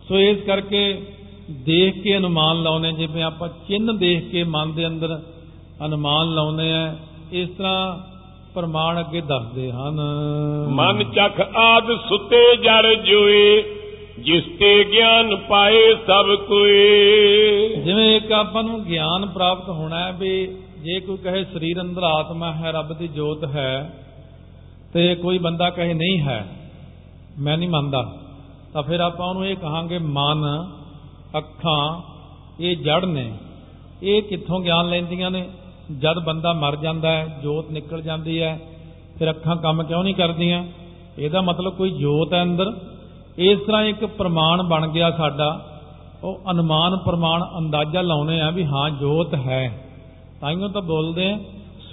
[0.07, 1.07] ਸੋ ਇਸ ਕਰਕੇ
[1.51, 5.21] ਦੇਖ ਕੇ ਅਨੁਮਾਨ ਲਾਉਨੇ ਜਿਵੇਂ ਆਪਾਂ ਚਿੰਨ ਦੇਖ ਕੇ ਮਨ ਦੇ ਅੰਦਰ
[5.85, 6.95] ਅਨੁਮਾਨ ਲਾਉਨੇ ਆ
[7.31, 7.97] ਇਸ ਤਰ੍ਹਾਂ
[8.55, 10.01] ਪ੍ਰਮਾਣ ਅੱਗੇ ਦੱਸਦੇ ਹਨ।
[10.69, 13.63] ਮਨ ਚਖ ਆਦ ਸੁਤੇ ਜੜ ਜੋਏ
[14.19, 16.77] ਜਿਸ ਤੇ ਗਿਆਨ ਪਾਏ ਸਭ ਕੋਈ
[17.85, 22.51] ਜਿਵੇਂ ਇੱਕ ਆਪਾਂ ਨੂੰ ਗਿਆਨ ਪ੍ਰਾਪਤ ਹੋਣਾ ਹੈ ਵੀ ਜੇ ਕੋਈ ਕਹੇ ਸਰੀਰ ਅੰਦਰ ਆਤਮਾ
[22.51, 23.99] ਹੈ ਰੱਬ ਦੀ ਜੋਤ ਹੈ
[24.93, 26.47] ਤੇ ਕੋਈ ਬੰਦਾ ਕਹੇ ਨਹੀਂ ਹੈ
[27.39, 28.15] ਮੈਂ ਨਹੀਂ ਮੰਨਦਾ
[28.73, 30.43] ਤਾਂ ਫਿਰ ਆਪਾਂ ਉਹਨੂੰ ਇਹ ਕਹਾਂਗੇ ਮਨ।
[31.37, 32.01] ਅੱਖਾਂ,
[32.59, 33.33] ਇਹ ਜੜ ਨੇ।
[34.03, 35.49] ਇਹ ਕਿੱਥੋਂ ਗਿਆਨ ਲੈਂਦੀਆਂ ਨੇ?
[35.99, 38.59] ਜਦ ਬੰਦਾ ਮਰ ਜਾਂਦਾ ਹੈ, ਜੋਤ ਨਿਕਲ ਜਾਂਦੀ ਹੈ,
[39.19, 40.65] ਫਿਰ ਅੱਖਾਂ ਕੰਮ ਕਿਉਂ ਨਹੀਂ ਕਰਦੀਆਂ?
[41.19, 42.73] ਇਹਦਾ ਮਤਲਬ ਕੋਈ ਜੋਤ ਹੈ ਅੰਦਰ?
[43.37, 45.79] ਇਸ ਤਰ੍ਹਾਂ ਇੱਕ ਪ੍ਰਮਾਣ ਬਣ ਗਿਆ ਸਾਡਾ।
[46.23, 49.85] ਉਹ ਅਨੁਮਾਨ ਪ੍ਰਮਾਣ ਅੰਦਾਜ਼ਾ ਲਾਉਨੇ ਆ ਵੀ ਹਾਂ, ਜੋਤ ਹੈ।
[50.41, 51.39] ਤਾਈਓ ਤਾਂ ਬੋਲਦੇ ਆ,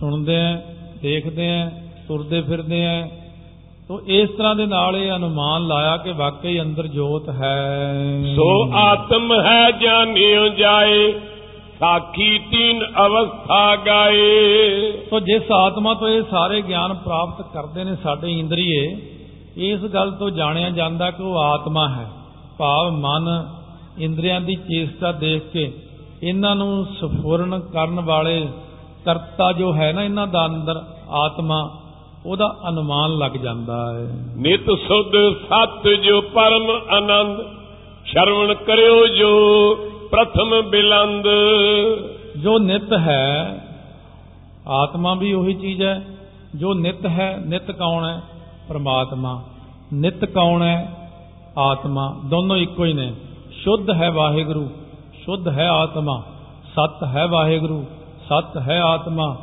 [0.01, 0.63] ਸੁਣਦੇ ਆ,
[1.03, 1.71] ਦੇਖਦੇ ਆ,
[2.09, 3.09] ਤੁਰਦੇ ਫਿਰਦੇ ਆ
[3.91, 9.33] ਤੋ ਇਸ ਤਰ੍ਹਾਂ ਦੇ ਨਾਲ ਇਹ ਅਨੁਮਾਨ ਲਾਇਆ ਕਿ ਵਾਕਈ ਅੰਦਰ ਜੋਤ ਹੈ। ਸੋ ਆਤਮ
[9.41, 11.13] ਹੈ ਜਾਣਿਓ ਜਾਏ
[11.81, 18.39] ਸਾਖੀ ਤੀਨ ਅਵਸਥਾ ਗਾਏ। ਸੋ ਜਿਸ ਆਤਮਾ ਤੋਂ ਇਹ ਸਾਰੇ ਗਿਆਨ ਪ੍ਰਾਪਤ ਕਰਦੇ ਨੇ ਸਾਡੇ
[18.39, 18.97] ਇੰਦਰੀਏ
[19.57, 22.07] ਇਸ ਗੱਲ ਤੋਂ ਜਾਣਿਆ ਜਾਂਦਾ ਕਿ ਉਹ ਆਤਮਾ ਹੈ।
[22.59, 23.29] ਭਾਵ ਮਨ
[23.99, 25.73] ਇੰਦਰੀਆਂ ਦੀ ਚੇਸ਼ਟਾ ਦੇਖ ਕੇ
[26.23, 28.49] ਇਹਨਾਂ ਨੂੰ ਸਫੁਰਨ ਕਰਨ ਵਾਲੇ
[29.05, 31.71] ਕਰਤਾ ਜੋ ਹੈ ਨਾ ਇਹਨਾਂ ਦਾ ਅੰਦਰ ਆਤਮਾ
[32.27, 37.39] ਉਹਦਾ ਅਨੁਮਾਨ ਲੱਗ ਜਾਂਦਾ ਹੈ। ਨਿਤ ਸੁਧ ਸਤ ਜੋ ਪਰਮ ਆਨੰਦ
[38.05, 39.45] ਸ਼ਰਵਣ ਕਰਿਓ ਜੋ
[40.11, 41.25] ਪ੍ਰਥਮ ਬਿਲੰਦ।
[42.43, 43.61] ਜੋ ਨਿਤ ਹੈ
[44.69, 46.07] ਆਤਮਾ ਵੀ ਉਹੀ ਚੀਜ਼ ਹੈ।
[46.55, 48.21] ਜੋ ਨਿਤ ਹੈ ਨਿਤ ਕੌਣ ਹੈ?
[48.69, 49.43] ਪ੍ਰਮਾਤਮਾ।
[49.93, 51.11] ਨਿਤ ਕੌਣ ਹੈ?
[51.59, 53.15] ਆਤਮਾ। ਦੋਨੋਂ ਇੱਕੋ ਹੀ ਨੇ।
[53.63, 54.69] ਸ਼ੁੱਧ ਹੈ ਵਾਹਿਗੁਰੂ
[55.25, 56.23] ਸ਼ੁੱਧ ਹੈ ਆਤਮਾ।
[56.67, 57.85] ਸਤ ਹੈ ਵਾਹਿਗੁਰੂ
[58.29, 59.37] ਸਤ ਹੈ ਆਤਮਾ।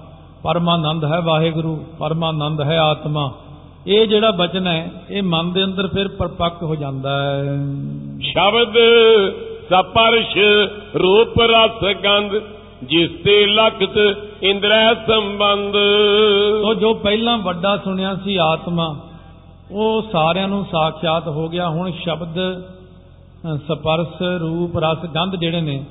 [0.48, 3.32] ਪਰਮਾਨੰਦ ਹੈ ਵਾਹਿਗੁਰੂ ਪਰਮਾਨੰਦ ਹੈ ਆਤਮਾ।
[3.88, 7.58] ਇਹ ਜਿਹੜਾ ਬਚਨ ਹੈ ਇਹ ਮਨ ਦੇ ਅੰਦਰ ਫਿਰ ਪਰਪੱਕ ਹੋ ਜਾਂਦਾ ਹੈ।
[8.22, 8.78] ਸ਼ਬਦ
[9.70, 10.38] ਸਪਰਸ਼
[10.96, 12.32] ਰੂਪ ਰਸ ਗੰਧ
[12.84, 13.98] ਜਿਸ ਤੇ ਲਖਤ
[14.44, 15.74] ਇੰਦਰੈ ਸੰਬੰਧ।
[16.62, 18.88] ਸੋ ਜੋ ਪਹਿਲਾਂ ਵੱਡਾ ਸੁਣਿਆ ਸੀ ਆਤਮਾ
[19.72, 22.38] ਉਹ ਸਾਰਿਆਂ ਨੂੰ ਸਾਖਿਆਤ ਹੋ ਗਿਆ। ਹੁਣ ਸ਼ਬਦ
[23.68, 25.84] ਸਪਰਸ਼ ਰੂਪ ਰਸ ਗੰਧ ਜਿਹੜੇ ਨੇ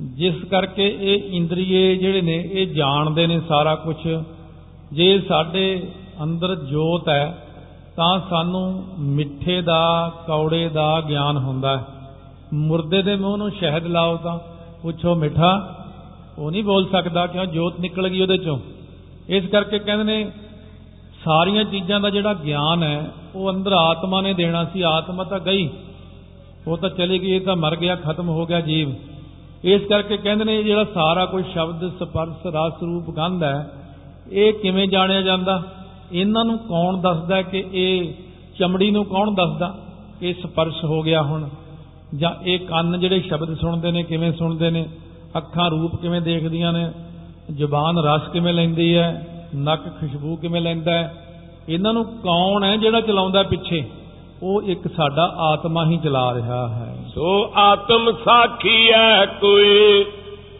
[0.00, 3.96] ਜਿਸ ਕਰਕੇ ਇਹ ਇੰਦਰੀਏ ਜਿਹੜੇ ਨੇ, ਇਹ ਜਾਣਦੇ ਨੇ ਸਾਰਾ ਕੁਝ
[4.92, 5.88] ਜੇ ਸਾਡੇ
[6.22, 7.44] ਅੰਦਰ ਜੋਤ ਹੈ,
[7.96, 11.84] ਤਾਂ ਸਾਨੂੰ ਮਿੱਠੇ ਦਾ, ਕੌੜੇ ਦਾ ਗਿਆਨ ਹੁੰਦਾ ਹੈ।
[12.52, 14.38] ਮੁਰਦੇ ਦੇ ਮੂੰਹ ਨੂੰ ਸ਼ਹਿਦ ਲਾਓ ਤਾਂ
[14.82, 15.74] ਪੁੱਛੋ, ਮਿੱਠਾ,
[16.38, 18.58] ਉਹ ਨਹੀਂ ਬੋਲ ਸਕਦਾ ਕਿਉਂ ਜੋਤ ਨਿਕਲ ਗਈ ਉਹਦੇ ਚੋਂ।
[19.28, 20.30] ਇਸ ਕਰਕੇ ਕਹਿੰਦੇ ਨੇ,
[21.24, 25.70] ਸਾਰੀਆਂ ਚੀਜ਼ਾਂ ਦਾ ਜਿਹੜਾ ਗਿਆਨ ਹੈ, ਉਹ ਅੰਦਰ ਆਤਮਾ ਨੇ ਦੇਣਾ ਸੀ, ਆਤਮਾ ਤਾਂ ਗਈ।
[26.66, 28.90] ਉਹ ਤਾਂ ਚਲੀ ਗਈ, ਇਹ ਤਾਂ ਮਰ ਗਿਆ, ਖਤਮ ਹੋ ਗਿਆ ਜੀਵ।
[29.64, 33.70] ਇਸ ਕਰਕੇ ਕਹਿੰਦੇ ਨੇ ਜਿਹੜਾ ਸਾਰਾ ਕੁਝ ਸ਼ਬਦ, ਸਪਰਸ਼, ਰਸ ਰੂਪ ਗੰਧ ਹੈ,
[34.30, 35.62] ਇਹ ਕਿਵੇਂ ਜਾਣਿਆ ਜਾਂਦਾ?
[36.12, 38.14] ਇਹਨਾਂ ਨੂੰ ਕੌਣ ਦੱਸਦਾ ਕਿ ਇਹ
[38.58, 39.78] ਚਮੜੀ ਨੂੰ ਕੌਣ ਦੱਸਦਾ?
[40.20, 41.48] ਕਿ ਸਪਰਸ਼ ਹੋ ਗਿਆ ਹੁਣ।
[42.16, 44.86] ਜਾਂ ਇਹ ਕੰਨ ਜਿਹੜੇ ਸ਼ਬਦ ਸੁਣਦੇ ਨੇ, ਕਿਵੇਂ ਸੁਣਦੇ ਨੇ?
[45.36, 46.92] ਅੱਖਾਂ ਰੂਪ ਕਿਵੇਂ ਦੇਖਦੀਆਂ ਨੇ?
[47.54, 49.26] ਜ਼ੁਬਾਨ ਰਸ ਕਿਵੇਂ ਲੈਂਦੀ ਹੈ?
[49.54, 51.14] ਨੱਕ ਖੁਸ਼ਬੂ ਕਿਵੇਂ ਲੈਂਦਾ ਹੈ?
[51.68, 53.84] ਇਹਨਾਂ ਨੂੰ ਕੌਣ ਹੈ ਜਿਹੜਾ ਚਲਾਉਂਦਾ ਪਿੱਛੇ?
[54.42, 60.04] ਉਹ ਇੱਕ ਸਾਡਾ ਆਤਮਾ ਹੀ ਚਲਾ ਰਿਹਾ ਹੈ। ਸੋ ਆਤਮ ਸਾਖੀ ਹੈ ਕੋਈ,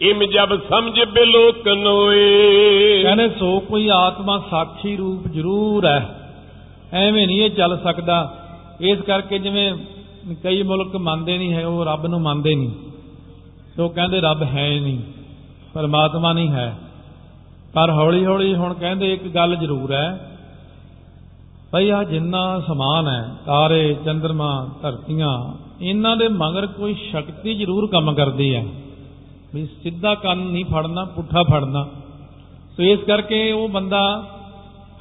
[0.01, 6.01] ਇਮ ਜਬ ਸਮਝ ਬਿਲੋਕਨ ਹੋਏ ਕਹਿੰਦੇ, ਸੋ ਕੋਈ ਆਤਮਾ ਸਾਖੀ ਰੂਪ ਜ਼ਰੂਰ ਹੈ
[6.93, 8.17] ਐਵੇਂ ਨਹੀਂ ਇਹ ਚੱਲ ਸਕਦਾ।
[8.81, 9.71] ਇਸ ਕਰਕੇ ਜਿਵੇਂ
[10.43, 12.71] ਕਈ ਮੁਲਕ ਮੰਨਦੇ ਨਹੀਂ ਹੈ, ਉਹ ਰੱਬ ਨੂੰ ਮੰਨਦੇ ਨਹੀਂ।
[13.75, 14.99] ਸੋ ਕਹਿੰਦੇ, ਰੱਬ ਹੈ ਹੀ ਨਹੀਂ,
[15.73, 16.75] ਪਰਮਾਤਮਾ ਨਹੀਂ ਹੈ।
[17.73, 20.38] ਪਰ ਹੌਲੀ ਹੌਲੀ ਹੁਣ ਕਹਿੰਦੇ, ਇੱਕ ਗੱਲ ਜ਼ਰੂਰ ਹੈ
[21.73, 28.13] ਭਈ ਆ ਜਿੰਨਾ ਸਮਾਨ ਹੈ, ਤਾਰੇ ਚੰ드ਰਮਾ ਧਰਤੀਆਂ, ਇਹਨਾਂ ਦੇ ਮਗਰ ਕੋਈ ਸ਼ਕਤੀ ਜ਼ਰੂਰ ਕੰਮ
[28.13, 28.65] ਕਰਦੀ ਹੈ।
[29.53, 31.87] ਵੀ ਸਿੱਧਾ ਕੰਨ ਨਹੀਂ ਫੜਨਾ, ਪੁੱਠਾ ਫੜਨਾ।
[32.77, 34.23] ਸੋ ਇਸ ਕਰਕੇ ਉਹ ਬੰਦਾ,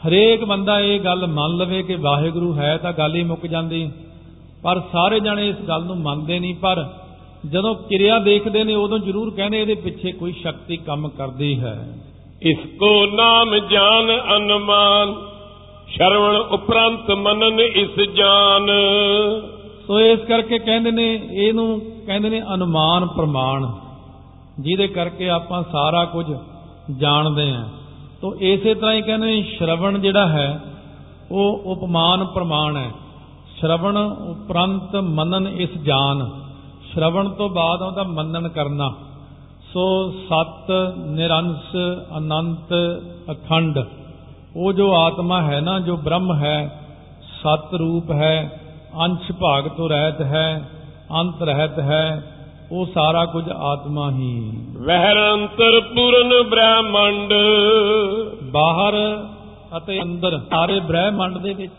[0.08, 3.90] ਹਰੇਕ ਬੰਦਾ ਇਹ ਗੱਲ ਮੰਨ ਲਵੇ ਕਿ ਵਾਹਿਗੁਰੂ ਹੈ ਤਾਂ ਗੱਲ ਹੀ ਮੁੱਕ ਜਾਂਦੀ।
[4.62, 6.88] ਪਰ ਸਾਰੇ ਜਣੇ ਇਸ ਗੱਲ ਨੂੰ ਮੰਨਦੇ ਨਹੀਂ, ਪਰ
[7.50, 11.88] ਜਦੋਂ ਕਿਰਿਆ ਦੇਖਦੇ ਨੇ, ਉਦੋਂ ਜ਼ਰੂਰ ਕਹਿੰਦੇ ਇਹਦੇ ਪਿੱਛੇ ਕੋਈ ਸ਼ਕਤੀ ਕੰਮ ਕਰਦੀ ਹੈ।
[12.42, 15.27] ਇਸ ਕੋ ਨਾਮ ਜਾਨ ਅਨਮਾਨ
[15.88, 18.70] ਸ਼ਰਵਣ ਉਪਰੰਤ ਮਨਨ ਇਸ ਜਾਨ।
[19.86, 23.66] ਤੋ ਇਸ ਕਰਕੇ ਕਹਿੰਦੇ ਨੇ, ਇਹਨੂੰ ਕਹਿੰਦੇ ਨੇ ਅਨੁਮਾਨ ਪ੍ਰਮਾਣ,
[24.60, 26.26] ਜਿਹਦੇ ਕਰਕੇ ਆਪਾਂ ਸਾਰਾ ਕੁਝ
[26.98, 27.64] ਜਾਣਦੇ ਆਂ
[28.22, 30.60] ਤੋ ਇਸੇ ਤਰ੍ਹਾਂ ਹੀ ਕਹਿੰਦੇ ਨੇ, ਸ਼ਰਵਣ ਜਿਹੜਾ ਹੈ,
[31.30, 32.90] ਉਹ ਉਪਮਾਨ ਪ੍ਰਮਾਣ ਹੈ।
[33.60, 36.30] ਸ਼ਰਵਣ ਉਪਰੰਤ ਮੰਨਨ ਇਸ ਜਾਨ।
[36.92, 38.94] ਸ਼ਰਵਣ ਤੋਂ ਬਾਅਦ ਉਹਦਾ ਮੰਨਨ ਕਰਨਾ।
[39.72, 40.70] ਸੋ ਸਤ
[41.06, 41.76] ਨਿਰੰਸ
[42.18, 42.74] ਅਨੰਤ
[43.30, 43.78] ਅਖੰਡ।
[44.56, 46.80] ਉਹ ਜੋ ਆਤਮਾ ਹੈ ਨਾ ਜੋ ਬ੍ਰਹਮ ਹੈ
[47.22, 48.60] ਸਤ ਰੂਪ ਹੈ
[49.04, 50.70] ਅੰਸ਼ ਭਾਗ ਤੋਂ ਰਹਿਤ ਹੈ
[51.20, 52.22] ਅੰਤ ਰਹਿਤ ਹੈ
[52.72, 57.32] ਉਹ ਸਾਰਾ ਕੁਝ ਆਤਮਾ ਹੀ ਵਹਿਰ ਅੰਤਰ ਪੂਰਨ ਬ੍ਰਹਮੰਡ।
[58.52, 58.94] ਬਾਹਰ
[59.76, 61.72] ਅਤੇ ਅੰਦਰ ਸਾਰੇ ਬ੍ਰਹਿਮੰਡ ਦੇ ਵਿੱਚ